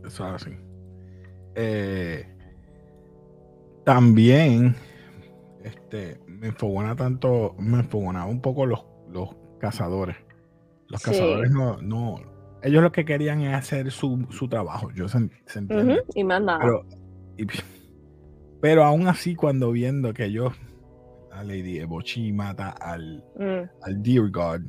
Eso 0.06 0.28
es 0.28 0.34
así. 0.34 0.52
Eh, 1.56 2.26
también 3.84 4.76
este, 5.64 6.20
me 6.28 6.48
enfogona 6.48 6.96
tanto, 6.96 7.56
me 7.60 7.80
enfogonaba 7.80 8.26
un 8.26 8.42
poco 8.42 8.66
los, 8.66 8.86
los 9.10 9.30
cazadores. 9.60 10.18
Los 10.88 11.02
cazadores 11.02 11.52
no, 11.52 11.82
no, 11.82 12.20
ellos 12.64 12.84
lo 12.84 12.92
que 12.92 13.06
querían 13.06 13.42
es 13.42 13.56
hacer 13.56 13.92
su, 13.92 14.28
su 14.30 14.48
trabajo, 14.48 14.92
yo 14.94 15.08
se, 15.08 15.30
Y 16.16 16.24
más 16.24 16.42
nada. 16.42 16.60
Pero, 16.60 16.86
pero 18.62 18.84
aún 18.84 19.08
así, 19.08 19.36
cuando 19.36 19.72
viendo 19.72 20.14
que 20.14 20.26
ellos, 20.26 20.54
la 21.32 21.44
Lady 21.44 21.80
Ebochi 21.80 22.32
mata 22.32 22.70
al, 22.70 23.24
mm. 23.38 23.84
al 23.84 24.04
Deer 24.04 24.30
God, 24.30 24.62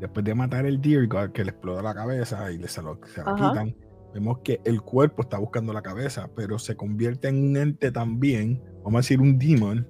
después 0.00 0.24
de 0.24 0.34
matar 0.34 0.66
el 0.66 0.80
Deer 0.80 1.06
God, 1.06 1.30
que 1.30 1.44
le 1.44 1.50
explota 1.50 1.82
la 1.82 1.94
cabeza 1.94 2.50
y 2.50 2.58
le 2.58 2.68
se 2.68 2.82
lo, 2.82 3.00
se 3.06 3.22
quitan, 3.22 3.74
vemos 4.12 4.38
que 4.40 4.60
el 4.64 4.82
cuerpo 4.82 5.22
está 5.22 5.38
buscando 5.38 5.72
la 5.72 5.82
cabeza, 5.82 6.28
pero 6.34 6.58
se 6.58 6.76
convierte 6.76 7.28
en 7.28 7.50
un 7.50 7.56
ente 7.56 7.92
también, 7.92 8.62
vamos 8.82 8.94
a 8.94 8.98
decir 8.98 9.20
un 9.20 9.38
demon, 9.38 9.88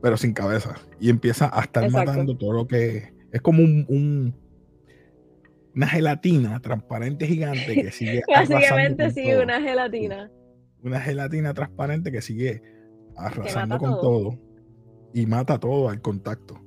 pero 0.00 0.16
sin 0.16 0.32
cabeza. 0.32 0.76
Y 1.00 1.10
empieza 1.10 1.50
a 1.52 1.62
estar 1.62 1.90
matando 1.90 2.36
todo 2.36 2.52
lo 2.52 2.66
que 2.66 3.12
es 3.32 3.40
como 3.42 3.62
un, 3.62 4.34
una 5.74 5.86
gelatina 5.86 6.60
transparente 6.60 7.26
gigante 7.26 7.74
que 7.74 7.90
sigue. 7.90 8.22
Básicamente 8.28 9.10
sí, 9.10 9.32
una 9.32 9.60
gelatina. 9.60 10.30
Una 10.86 11.00
gelatina 11.00 11.52
transparente 11.52 12.12
que 12.12 12.22
sigue 12.22 12.62
arrasando 13.16 13.78
con 13.78 14.00
todo. 14.00 14.38
y 15.12 15.26
mata 15.26 15.58
todo 15.58 15.88
al 15.88 16.00
contacto. 16.00 16.60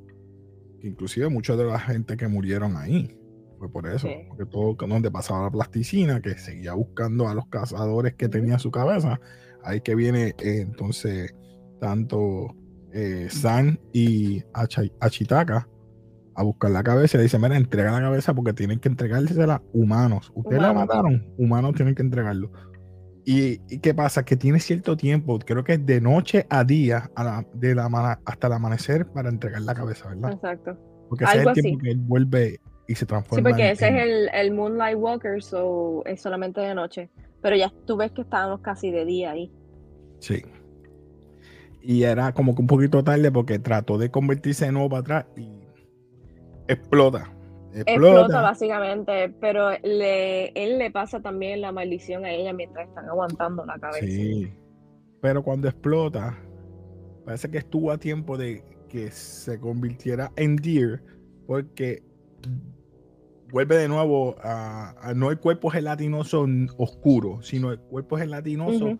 Inclusive 0.81 1.29
mucha 1.29 1.55
de 1.55 1.65
la 1.65 1.79
gente 1.79 2.17
que 2.17 2.27
murieron 2.27 2.75
ahí 2.77 3.15
fue 3.59 3.69
por 3.69 3.87
eso, 3.87 4.07
porque 4.29 4.45
todo 4.45 4.75
donde 4.75 5.11
pasaba 5.11 5.43
la 5.43 5.51
plasticina, 5.51 6.21
que 6.21 6.37
seguía 6.37 6.73
buscando 6.73 7.27
a 7.27 7.35
los 7.35 7.45
cazadores 7.47 8.15
que 8.15 8.29
tenía 8.29 8.57
su 8.57 8.71
cabeza, 8.71 9.19
ahí 9.63 9.81
que 9.81 9.95
viene 9.95 10.29
eh, 10.39 10.61
entonces 10.61 11.35
tanto 11.79 12.55
eh, 12.93 13.27
San 13.29 13.79
y 13.93 14.43
Achitaka 14.99 15.67
a 16.35 16.43
buscar 16.43 16.71
la 16.71 16.83
cabeza 16.83 17.17
y 17.17 17.19
le 17.19 17.23
dice, 17.23 17.37
mira, 17.37 17.57
entrega 17.57 17.91
la 17.91 17.99
cabeza 17.99 18.33
porque 18.33 18.53
tienen 18.53 18.79
que 18.79 18.87
entregársela 18.87 19.61
humanos. 19.73 20.31
Ustedes 20.35 20.61
la 20.61 20.73
mataron, 20.73 21.27
humanos 21.37 21.73
tienen 21.75 21.95
que 21.95 22.01
entregarlo. 22.01 22.51
Y, 23.25 23.59
qué 23.79 23.93
pasa? 23.93 24.23
Que 24.23 24.35
tiene 24.35 24.59
cierto 24.59 24.97
tiempo, 24.97 25.37
creo 25.39 25.63
que 25.63 25.73
es 25.73 25.85
de 25.85 26.01
noche 26.01 26.45
a 26.49 26.63
día, 26.63 27.11
de 27.53 27.75
la, 27.75 28.19
hasta 28.25 28.47
el 28.47 28.53
amanecer 28.53 29.07
para 29.07 29.29
entregar 29.29 29.61
la 29.61 29.75
cabeza, 29.75 30.09
¿verdad? 30.09 30.33
Exacto. 30.33 30.77
Porque 31.09 31.25
ese 31.25 31.39
es 31.39 31.47
el 31.47 31.53
tiempo 31.53 31.83
que 31.83 31.91
él 31.91 31.97
vuelve 31.97 32.59
y 32.87 32.95
se 32.95 33.05
transforma. 33.05 33.37
Sí, 33.37 33.43
porque 33.43 33.71
ese 33.71 33.87
es 33.87 34.03
el, 34.03 34.29
el, 34.33 34.51
Moonlight 34.51 34.97
Walker, 34.97 35.41
so 35.43 36.03
es 36.05 36.21
solamente 36.21 36.61
de 36.61 36.73
noche. 36.73 37.09
Pero 37.41 37.55
ya 37.55 37.71
tú 37.85 37.97
ves 37.97 38.11
que 38.11 38.21
estábamos 38.21 38.61
casi 38.61 38.91
de 38.91 39.05
día 39.05 39.31
ahí. 39.31 39.51
Sí. 40.19 40.43
Y 41.81 42.03
era 42.03 42.33
como 42.33 42.55
que 42.55 42.61
un 42.61 42.67
poquito 42.67 43.03
tarde 43.03 43.31
porque 43.31 43.59
trató 43.59 43.97
de 43.97 44.11
convertirse 44.11 44.65
de 44.65 44.71
nuevo 44.71 44.89
para 44.89 45.01
atrás 45.01 45.25
y 45.37 45.49
explota. 46.67 47.31
Explota. 47.81 48.41
básicamente, 48.41 49.33
pero 49.39 49.71
le, 49.83 50.49
él 50.49 50.77
le 50.77 50.91
pasa 50.91 51.21
también 51.21 51.61
la 51.61 51.71
maldición 51.71 52.25
a 52.25 52.31
ella 52.31 52.53
mientras 52.53 52.87
están 52.87 53.07
aguantando 53.09 53.65
la 53.65 53.77
cabeza. 53.79 54.05
Sí, 54.05 54.51
pero 55.21 55.43
cuando 55.43 55.67
explota, 55.67 56.37
parece 57.25 57.49
que 57.49 57.59
estuvo 57.59 57.91
a 57.91 57.97
tiempo 57.97 58.37
de 58.37 58.63
que 58.89 59.11
se 59.11 59.59
convirtiera 59.59 60.31
en 60.35 60.55
Deer, 60.55 61.03
porque 61.45 62.03
vuelve 63.51 63.77
de 63.77 63.87
nuevo 63.87 64.35
a, 64.43 65.13
no 65.15 65.31
el 65.31 65.39
cuerpo 65.39 65.69
gelatinoso 65.69 66.45
oscuro, 66.77 67.41
sino 67.41 67.71
el 67.71 67.79
cuerpo 67.79 68.17
gelatinoso 68.17 68.97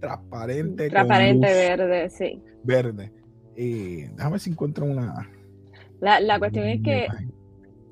transparente. 0.00 0.90
Transparente 0.90 1.46
verde, 1.46 2.10
sí. 2.10 2.42
Verde. 2.64 3.12
déjame 3.56 4.32
ver 4.32 4.40
si 4.40 4.50
encuentro 4.50 4.84
una. 4.84 5.28
La, 6.00 6.20
la 6.20 6.38
cuestión 6.38 6.66
es 6.66 6.82
que 6.82 7.06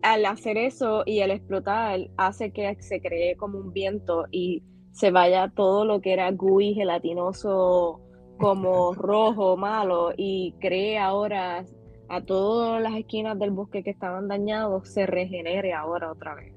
al 0.03 0.25
hacer 0.25 0.57
eso 0.57 1.03
y 1.07 1.21
al 1.21 1.31
explotar 1.31 2.01
hace 2.17 2.53
que 2.53 2.77
se 2.81 3.01
cree 3.01 3.37
como 3.37 3.59
un 3.59 3.73
viento 3.73 4.25
y 4.31 4.63
se 4.93 5.11
vaya 5.11 5.53
todo 5.55 5.85
lo 5.85 6.01
que 6.01 6.13
era 6.13 6.31
gooey 6.31 6.75
gelatinoso 6.75 8.01
como 8.39 8.95
rojo, 8.95 9.57
malo, 9.57 10.13
y 10.17 10.55
cree 10.61 10.99
ahora 10.99 11.65
a 12.09 12.21
todas 12.23 12.83
las 12.83 12.95
esquinas 12.95 13.39
del 13.39 13.51
bosque 13.51 13.85
que 13.85 13.91
estaban 13.91 14.27
dañados, 14.27 14.89
se 14.89 15.07
regenere 15.07 15.73
ahora 15.73 16.11
otra 16.11 16.35
vez. 16.35 16.53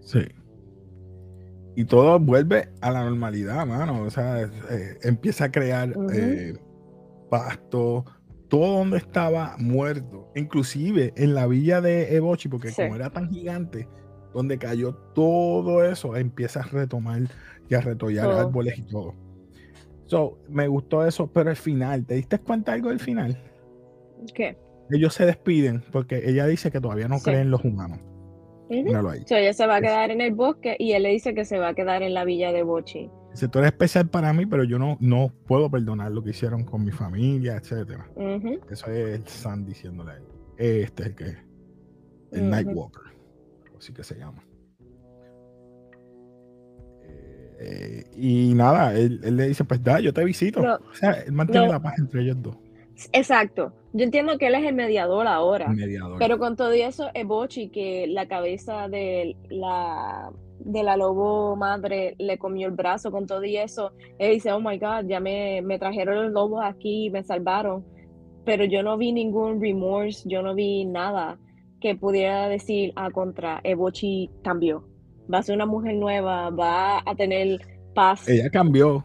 Sí. 0.00 0.20
Y 1.76 1.84
todo 1.86 2.20
vuelve 2.20 2.68
a 2.80 2.92
la 2.92 3.02
normalidad, 3.02 3.66
mano. 3.66 4.02
O 4.02 4.10
sea, 4.10 4.42
eh, 4.42 4.98
empieza 5.02 5.46
a 5.46 5.50
crear 5.50 5.92
eh, 6.12 6.56
pasto, 7.28 8.04
todo 8.54 8.78
donde 8.78 8.98
estaba 8.98 9.56
muerto, 9.58 10.30
inclusive 10.36 11.12
en 11.16 11.34
la 11.34 11.48
villa 11.48 11.80
de 11.80 12.14
Ebochi, 12.14 12.48
porque 12.48 12.70
como 12.72 12.94
era 12.94 13.10
tan 13.10 13.28
gigante, 13.28 13.88
donde 14.32 14.58
cayó 14.58 14.94
todo 15.12 15.82
eso, 15.82 16.16
empieza 16.16 16.60
a 16.60 16.62
retomar 16.62 17.22
y 17.68 17.74
a 17.74 17.80
retollar 17.80 18.30
árboles 18.30 18.78
y 18.78 18.82
todo. 18.82 19.14
So, 20.06 20.38
me 20.48 20.68
gustó 20.68 21.04
eso, 21.04 21.26
pero 21.26 21.50
al 21.50 21.56
final, 21.56 22.06
¿te 22.06 22.14
diste 22.14 22.38
cuenta 22.38 22.74
algo 22.74 22.90
del 22.90 23.00
final? 23.00 23.36
¿Qué? 24.32 24.56
ellos 24.90 25.14
se 25.14 25.26
despiden 25.26 25.82
porque 25.90 26.22
ella 26.24 26.46
dice 26.46 26.70
que 26.70 26.80
todavía 26.80 27.08
no 27.08 27.18
creen 27.18 27.50
los 27.50 27.64
humanos. 27.64 27.98
ella 28.68 29.52
se 29.52 29.66
va 29.66 29.76
a 29.76 29.80
quedar 29.80 30.12
en 30.12 30.20
el 30.20 30.32
bosque 30.32 30.76
y 30.78 30.92
él 30.92 31.02
le 31.02 31.08
dice 31.08 31.34
que 31.34 31.44
se 31.44 31.58
va 31.58 31.68
a 31.68 31.74
quedar 31.74 32.04
en 32.04 32.14
la 32.14 32.24
villa 32.24 32.52
de 32.52 32.62
Bochi. 32.62 33.10
Dice, 33.34 33.48
tú 33.48 33.58
eres 33.58 33.72
especial 33.72 34.08
para 34.08 34.32
mí, 34.32 34.46
pero 34.46 34.62
yo 34.62 34.78
no, 34.78 34.96
no 35.00 35.32
puedo 35.46 35.68
perdonar 35.68 36.12
lo 36.12 36.22
que 36.22 36.30
hicieron 36.30 36.62
con 36.62 36.84
mi 36.84 36.92
familia, 36.92 37.56
etcétera. 37.56 38.08
Eso 38.70 38.86
es 38.92 39.18
el 39.18 39.26
San 39.26 39.66
diciéndole 39.66 40.12
a 40.12 40.16
él. 40.18 40.22
Este 40.56 41.02
es 41.02 41.08
el 41.08 41.14
que 41.16 41.36
el 42.30 42.48
Nightwalker, 42.48 43.02
así 43.76 43.92
que 43.92 44.04
se 44.04 44.16
llama. 44.16 44.40
Eh, 47.58 48.04
y 48.16 48.54
nada, 48.54 48.94
él, 48.94 49.20
le 49.20 49.48
dice, 49.48 49.64
pues 49.64 49.82
da, 49.82 49.98
yo 49.98 50.14
te 50.14 50.24
visito. 50.24 50.60
o 50.60 50.94
sea, 50.94 51.12
él 51.12 51.32
mantiene 51.32 51.66
la 51.66 51.82
paz 51.82 51.98
entre 51.98 52.22
ellos 52.22 52.40
dos. 52.40 52.56
Exacto. 53.12 53.72
Yo 53.92 54.04
entiendo 54.04 54.38
que 54.38 54.46
él 54.46 54.54
es 54.54 54.64
el 54.64 54.74
mediador 54.74 55.26
ahora. 55.26 55.74
Pero 56.20 56.38
con 56.38 56.54
todo 56.54 56.70
eso, 56.70 57.10
Ebochi, 57.14 57.68
que 57.68 58.06
la 58.06 58.28
cabeza 58.28 58.88
de 58.88 59.36
la, 59.48 60.30
de 60.58 60.82
la 60.82 60.96
lobo 60.96 61.56
madre 61.56 62.14
le 62.18 62.38
comió 62.38 62.68
el 62.68 62.74
brazo, 62.74 63.10
con 63.10 63.26
todo 63.26 63.42
eso, 63.42 63.92
él 64.18 64.34
dice, 64.34 64.52
oh 64.52 64.60
my 64.60 64.78
God, 64.78 65.06
ya 65.06 65.20
me, 65.20 65.62
me 65.62 65.78
trajeron 65.78 66.22
los 66.24 66.32
lobos 66.32 66.60
aquí 66.64 67.06
y 67.06 67.10
me 67.10 67.22
salvaron. 67.22 67.84
Pero 68.44 68.64
yo 68.64 68.82
no 68.82 68.96
vi 68.98 69.12
ningún 69.12 69.60
remorse, 69.60 70.28
yo 70.28 70.42
no 70.42 70.54
vi 70.54 70.84
nada 70.84 71.38
que 71.80 71.94
pudiera 71.94 72.48
decir 72.48 72.92
a 72.96 73.06
ah, 73.06 73.10
contra 73.10 73.60
Ebochi 73.62 74.30
cambió. 74.42 74.88
Va 75.32 75.38
a 75.38 75.42
ser 75.42 75.54
una 75.54 75.66
mujer 75.66 75.96
nueva, 75.96 76.50
va 76.50 76.98
a 76.98 77.14
tener 77.14 77.60
paz. 77.94 78.28
Ella 78.28 78.50
cambió. 78.50 79.04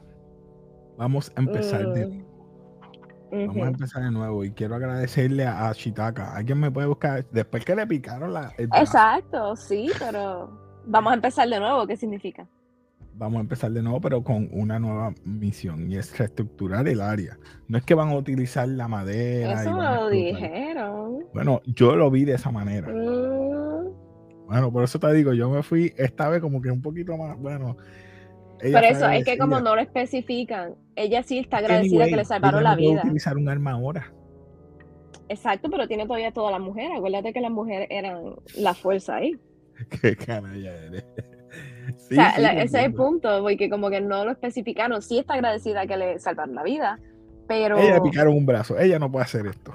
Vamos 0.98 1.32
a 1.36 1.40
empezar 1.40 1.94
de 1.94 2.08
mm. 2.08 3.48
Vamos 3.48 3.64
a 3.64 3.70
empezar 3.70 4.04
de 4.04 4.12
nuevo 4.12 4.44
y 4.44 4.52
quiero 4.52 4.76
agradecerle 4.76 5.46
a, 5.46 5.72
Chitaka. 5.74 6.36
¿Alguien 6.36 6.60
me 6.60 6.72
puede 6.72 6.88
buscar? 6.88 7.26
Después 7.32 7.64
que 7.64 7.76
le 7.76 7.86
picaron 7.86 8.34
la. 8.34 8.54
Exacto, 8.58 9.56
sí, 9.56 9.90
pero 10.00 10.69
vamos 10.90 11.12
a 11.12 11.16
empezar 11.16 11.48
de 11.48 11.60
nuevo. 11.60 11.88
¿Qué 11.88 11.96
significa? 11.96 12.48
Vamos 13.16 13.40
a 13.40 13.42
empezar 13.42 13.72
de 13.72 13.82
nuevo, 13.82 14.00
pero 14.00 14.24
con 14.24 14.50
una 14.52 14.80
nueva 14.80 15.14
misión 15.26 15.92
y 15.92 15.98
es 15.98 16.18
reestructurar 16.18 16.88
el 16.88 17.02
área. 17.02 17.38
No 17.68 17.78
es 17.78 17.84
que 17.84 17.94
van 17.94 18.10
a 18.10 18.16
utilizar 18.16 18.68
la 18.68 18.88
madera. 18.88 19.62
Eso 19.62 19.72
lo 19.72 20.10
dijeron. 20.10 21.26
Bueno, 21.34 21.62
yo 21.66 21.96
lo 21.96 22.10
vi 22.10 22.26
de 22.26 22.36
esa 22.36 22.52
manera. 22.52 22.88
Mm. 22.88 23.90
Bueno, 24.48 24.72
por 24.72 24.84
eso 24.84 25.00
te 25.00 25.14
digo, 25.14 25.34
yo 25.34 25.50
me 25.50 25.62
fui 25.64 25.94
esta 25.98 26.30
vez 26.30 26.42
como 26.42 26.62
que 26.62 26.72
un 26.72 26.82
poquito 26.82 27.16
más. 27.18 27.38
Bueno, 27.38 27.78
por 28.60 28.84
eso 28.84 29.08
es 29.10 29.24
que 29.24 29.38
como 29.38 29.60
no 29.60 29.76
lo 29.76 29.82
especifican, 29.82 30.76
ella 30.96 31.24
sí 31.24 31.40
está 31.40 31.58
agradecida 31.58 32.06
que 32.06 32.16
le 32.16 32.26
salvaron 32.26 32.64
la 32.64 32.76
vida. 32.76 33.02
utilizar 33.04 33.38
un 33.38 33.48
arma 33.48 33.72
ahora. 33.72 34.12
Exacto, 35.30 35.70
pero 35.70 35.88
tiene 35.88 36.06
todavía 36.06 36.32
toda 36.32 36.52
la 36.52 36.60
mujer. 36.60 36.92
Acuérdate 36.92 37.32
que 37.32 37.42
las 37.42 37.52
mujeres 37.52 37.88
eran 37.92 38.36
la 38.58 38.74
fuerza 38.74 39.18
ahí. 39.18 39.40
Qué 40.02 40.16
canalla 40.16 40.74
eres. 40.76 41.06
o 41.96 42.00
sea, 42.00 42.30
ese 42.54 42.64
es 42.64 42.86
el 42.86 42.94
punto, 42.94 43.42
porque 43.42 43.70
como 43.70 43.90
que 43.90 44.02
no 44.02 44.26
lo 44.26 44.32
especificaron. 44.32 45.02
Sí 45.02 45.20
está 45.20 45.36
agradecida 45.36 45.88
que 45.88 45.98
le 45.98 46.20
salvaron 46.20 46.56
la 46.56 46.64
vida, 46.64 47.00
pero... 47.48 47.78
Ella 47.78 47.96
le 47.96 48.02
picaron 48.02 48.36
un 48.36 48.46
brazo. 48.46 48.78
Ella 48.78 49.00
no 49.00 49.12
puede 49.12 49.26
hacer 49.26 49.48
esto. 49.48 49.74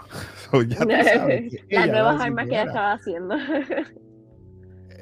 Las 1.70 1.88
nuevas 1.88 2.20
armas 2.20 2.46
que 2.46 2.52
ella 2.52 2.64
estaba 2.64 2.92
haciendo. 2.92 3.34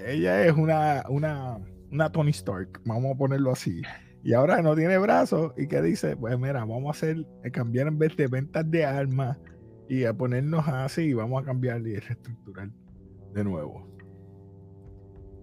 ella 0.06 0.46
es 0.46 0.52
una, 0.52 1.04
una 1.08 1.58
una 1.92 2.10
Tony 2.10 2.30
Stark, 2.30 2.80
vamos 2.84 3.14
a 3.14 3.18
ponerlo 3.18 3.52
así. 3.52 3.82
y 4.24 4.32
ahora 4.32 4.62
no 4.62 4.74
tiene 4.74 4.96
brazos 4.98 5.52
y 5.56 5.68
que 5.68 5.82
dice, 5.82 6.16
pues 6.16 6.38
mira, 6.38 6.64
vamos 6.64 6.86
a 6.86 6.90
hacer, 6.90 7.26
a 7.44 7.50
cambiar 7.50 7.88
en 7.88 7.98
vez 7.98 8.16
de 8.16 8.26
ventas 8.26 8.68
de 8.70 8.84
armas 8.84 9.38
y 9.88 10.04
a 10.04 10.14
ponernos 10.14 10.66
así, 10.66 11.12
vamos 11.12 11.42
a 11.42 11.44
cambiar 11.44 11.86
y 11.86 11.96
reestructurar 11.96 12.70
de 13.34 13.44
nuevo. 13.44 13.91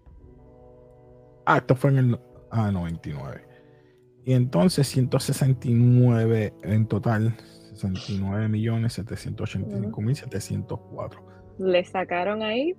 Ah, 1.47 1.59
esto 1.59 1.75
fue 1.75 1.91
en 1.91 1.99
el 1.99 2.19
ah, 2.51 2.71
99. 2.71 3.43
Y 4.25 4.35
entonces 4.35 4.87
169 4.89 6.53
en 6.63 6.87
total, 6.87 7.35
69 7.75 8.49
millones 8.49 8.93
785 8.95 10.01
mil 10.03 10.15
704. 10.15 11.27
Le 11.59 11.85
sacaron 11.85 12.43
ahí. 12.43 12.75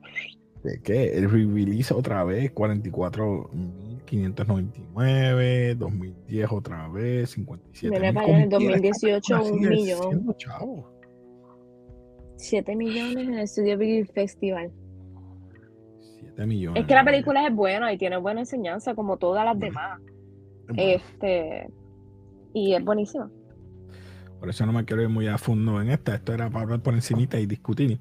¿De 0.63 0.79
qué? 0.81 1.17
El 1.17 1.31
release 1.31 1.93
otra 1.93 2.23
vez, 2.23 2.51
44 2.51 3.49
mil 3.53 3.88
599, 4.09 5.75
2010 5.75 6.51
otra 6.51 6.87
vez, 6.87 7.29
57 7.31 7.99
Mira 7.99 8.13
para 8.13 8.25
allá, 8.25 8.35
en 8.37 8.41
el 8.43 8.49
Como 8.49 8.57
quiera, 8.57 8.75
esta 8.77 9.07
2018 9.07 9.37
película 9.37 9.51
un 9.51 9.69
millón. 9.69 10.03
siendo 10.09 10.33
chavo. 10.33 10.99
7 12.37 12.75
millones 12.75 13.27
en 13.27 13.33
el 13.35 13.47
Studio 13.47 13.77
Big 13.77 14.11
Festival. 14.11 14.71
7 15.99 16.45
millones. 16.47 16.81
Es 16.81 16.87
que 16.87 16.95
la 16.95 17.03
película 17.03 17.45
es 17.45 17.53
buena 17.53 17.93
y 17.93 17.97
tiene 17.97 18.17
buena 18.17 18.39
enseñanza 18.39 18.95
como 18.95 19.17
todas 19.17 19.45
las 19.45 19.59
demás. 19.59 19.99
Bueno, 20.67 20.81
Este. 20.81 21.69
Y 22.53 22.73
es 22.73 22.83
buenísima. 22.83 23.29
Por 24.39 24.49
eso 24.49 24.65
no 24.65 24.71
me 24.71 24.85
quiero 24.85 25.03
ir 25.03 25.09
muy 25.09 25.27
a 25.27 25.37
fondo 25.37 25.81
en 25.81 25.89
esta. 25.89 26.15
Esto 26.15 26.33
era 26.33 26.49
para 26.49 26.63
hablar 26.63 26.81
por 26.81 26.95
encimita 26.95 27.39
y 27.39 27.45
discutir. 27.45 27.99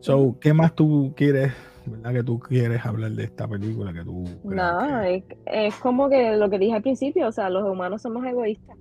So, 0.00 0.36
¿qué 0.40 0.52
más 0.52 0.74
tú 0.74 1.14
quieres, 1.16 1.52
verdad, 1.90 2.12
que 2.12 2.22
tú 2.24 2.38
quieres 2.38 2.84
hablar 2.84 3.12
de 3.12 3.24
esta 3.24 3.46
película 3.48 3.92
que 3.92 4.04
tú 4.04 4.24
No, 4.44 4.78
que- 5.02 5.16
es, 5.16 5.24
es 5.46 5.74
como 5.76 6.08
que 6.08 6.36
lo 6.36 6.48
que 6.50 6.58
dije 6.58 6.74
al 6.74 6.82
principio, 6.82 7.28
o 7.28 7.32
sea, 7.32 7.50
los 7.50 7.64
humanos 7.68 8.02
somos 8.02 8.24
egoístas. 8.26 8.76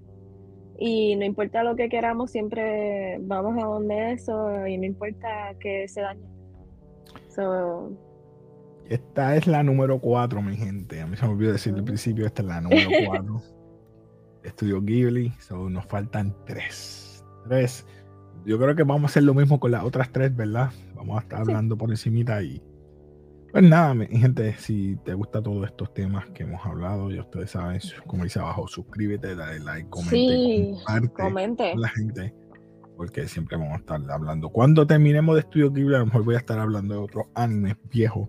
Y 0.77 1.15
no 1.15 1.23
importa 1.25 1.63
lo 1.63 1.75
que 1.75 1.87
queramos, 1.87 2.31
siempre 2.31 3.17
vamos 3.21 3.57
a 3.63 3.65
donde 3.65 4.11
eso 4.13 4.67
y 4.67 4.77
no 4.77 4.85
importa 4.85 5.53
que 5.59 5.87
se 5.87 6.01
dañe. 6.01 6.27
So, 7.29 7.91
Esta 8.89 9.35
es 9.35 9.47
la 9.47 9.63
número 9.63 9.99
4, 9.99 10.41
mi 10.41 10.55
gente. 10.55 11.01
A 11.01 11.07
mí 11.07 11.15
se 11.15 11.25
me 11.25 11.31
olvidó 11.33 11.51
decir 11.53 11.73
al 11.73 11.83
principio, 11.83 12.25
esta 12.25 12.41
es 12.41 12.47
la 12.47 12.61
número 12.61 12.89
4. 13.07 13.41
Estudio 14.43 14.81
Ghibli. 14.81 15.31
So, 15.39 15.69
nos 15.69 15.85
faltan 15.85 16.35
3. 16.45 17.23
3. 17.47 17.85
Yo 18.45 18.59
creo 18.59 18.75
que 18.75 18.83
vamos 18.83 19.03
a 19.03 19.05
hacer 19.07 19.23
lo 19.23 19.33
mismo 19.33 19.59
con 19.59 19.71
las 19.71 19.83
otras 19.83 20.11
3, 20.11 20.35
¿verdad? 20.35 20.69
Vamos 20.93 21.17
a 21.17 21.21
estar 21.21 21.39
Sí. 21.39 21.51
hablando 21.51 21.77
por 21.77 21.89
encimita 21.89 22.43
y... 22.43 22.61
Pues 23.55 23.69
nada, 23.69 23.93
mi 23.93 24.05
gente, 24.07 24.53
si 24.57 24.97
te 25.05 25.13
gustan 25.13 25.43
todos 25.43 25.65
estos 25.65 25.93
temas 25.93 26.25
que 26.31 26.43
hemos 26.43 26.59
hablado, 26.65 27.09
ya 27.09 27.21
ustedes 27.21 27.51
saben, 27.51 27.79
como 28.05 28.25
dice 28.25 28.37
abajo, 28.39 28.67
suscríbete, 28.67 29.33
dale 29.33 29.61
like, 29.61 29.89
comenta 29.89 30.13
y 30.17 30.19
sí, 30.19 30.71
comparte 30.85 31.23
comente. 31.23 31.71
con 31.71 31.81
la 31.81 31.87
gente, 31.87 32.33
porque 32.97 33.29
siempre 33.29 33.55
vamos 33.55 33.75
a 33.75 33.77
estar 33.77 34.11
hablando. 34.11 34.49
Cuando 34.49 34.85
terminemos 34.85 35.35
de 35.35 35.39
Estudio 35.39 35.71
Ghibli, 35.71 35.95
a 35.95 35.99
lo 35.99 36.07
mejor 36.07 36.25
voy 36.25 36.35
a 36.35 36.39
estar 36.39 36.59
hablando 36.59 36.95
de 36.95 36.99
otros 36.99 37.27
animes 37.33 37.77
viejos. 37.89 38.27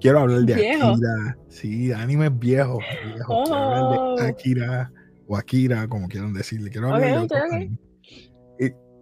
Quiero 0.00 0.20
hablar 0.20 0.42
de. 0.42 0.54
Akira, 0.54 1.36
sí, 1.48 1.90
animes 1.90 2.38
viejos, 2.38 2.78
viejos. 3.12 3.42
Quiero 3.42 3.56
hablar 3.56 3.82
Oh. 3.98 4.16
de 4.20 4.22
Akira 4.28 4.92
o 5.26 5.36
Akira, 5.36 5.88
como 5.88 6.06
quieran 6.06 6.32
decirle. 6.32 6.70
Quiero 6.70 6.94
hablar 6.94 7.10
de 7.10 7.18
otros 7.18 7.40
animes. 7.50 7.78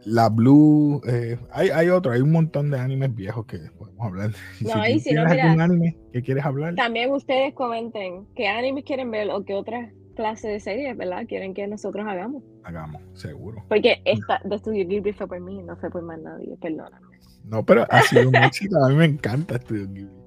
La 0.06 0.28
Blue, 0.28 1.00
eh, 1.08 1.36
hay, 1.50 1.70
hay 1.70 1.88
otro, 1.88 2.12
hay 2.12 2.20
un 2.20 2.30
montón 2.30 2.70
de 2.70 2.78
animes 2.78 3.12
viejos 3.12 3.44
que 3.44 3.58
podemos 3.76 4.06
hablar. 4.06 4.30
No, 4.60 4.84
si 4.84 4.92
y 4.92 5.00
si 5.00 5.12
no, 5.12 5.24
mira, 5.24 5.44
algún 5.46 5.60
anime 5.60 5.98
que 6.12 6.22
quieres 6.22 6.44
hablar, 6.44 6.76
También 6.76 7.10
ustedes 7.10 7.52
comenten 7.54 8.24
qué 8.36 8.46
animes 8.46 8.84
quieren 8.84 9.10
ver 9.10 9.28
o 9.30 9.44
qué 9.44 9.54
otras 9.54 9.92
clases 10.14 10.52
de 10.52 10.60
series, 10.60 10.96
¿verdad? 10.96 11.26
Quieren 11.26 11.54
que 11.54 11.66
nosotros 11.66 12.06
hagamos. 12.06 12.44
hagamos, 12.62 13.02
seguro. 13.14 13.64
Porque 13.68 14.00
esta 14.04 14.40
de 14.44 14.56
Studio 14.58 14.86
Ghibli 14.86 15.12
fue 15.12 15.26
por 15.26 15.40
mí, 15.40 15.60
no 15.64 15.76
fue 15.76 15.90
por 15.90 16.02
más 16.02 16.20
nadie, 16.20 16.56
perdóname. 16.62 17.18
No, 17.44 17.66
pero 17.66 17.84
ha 17.90 18.02
sido 18.02 18.28
un 18.28 18.36
éxito. 18.36 18.76
A 18.84 18.88
mí 18.88 18.94
me 18.94 19.06
encanta 19.06 19.58
Studio 19.58 19.88
Ghibli. 19.88 20.22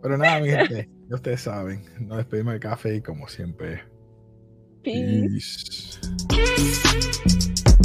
Pero 0.00 0.16
nada, 0.16 0.38
mi 0.38 0.50
gente, 0.50 0.88
ya 1.08 1.16
ustedes 1.16 1.40
saben. 1.40 1.82
Nos 1.98 2.18
despedimos 2.18 2.52
del 2.52 2.60
café 2.60 2.94
y 2.94 3.00
como 3.00 3.26
siempre. 3.26 3.82
Peace. 4.84 5.98
Peace. 6.28 7.83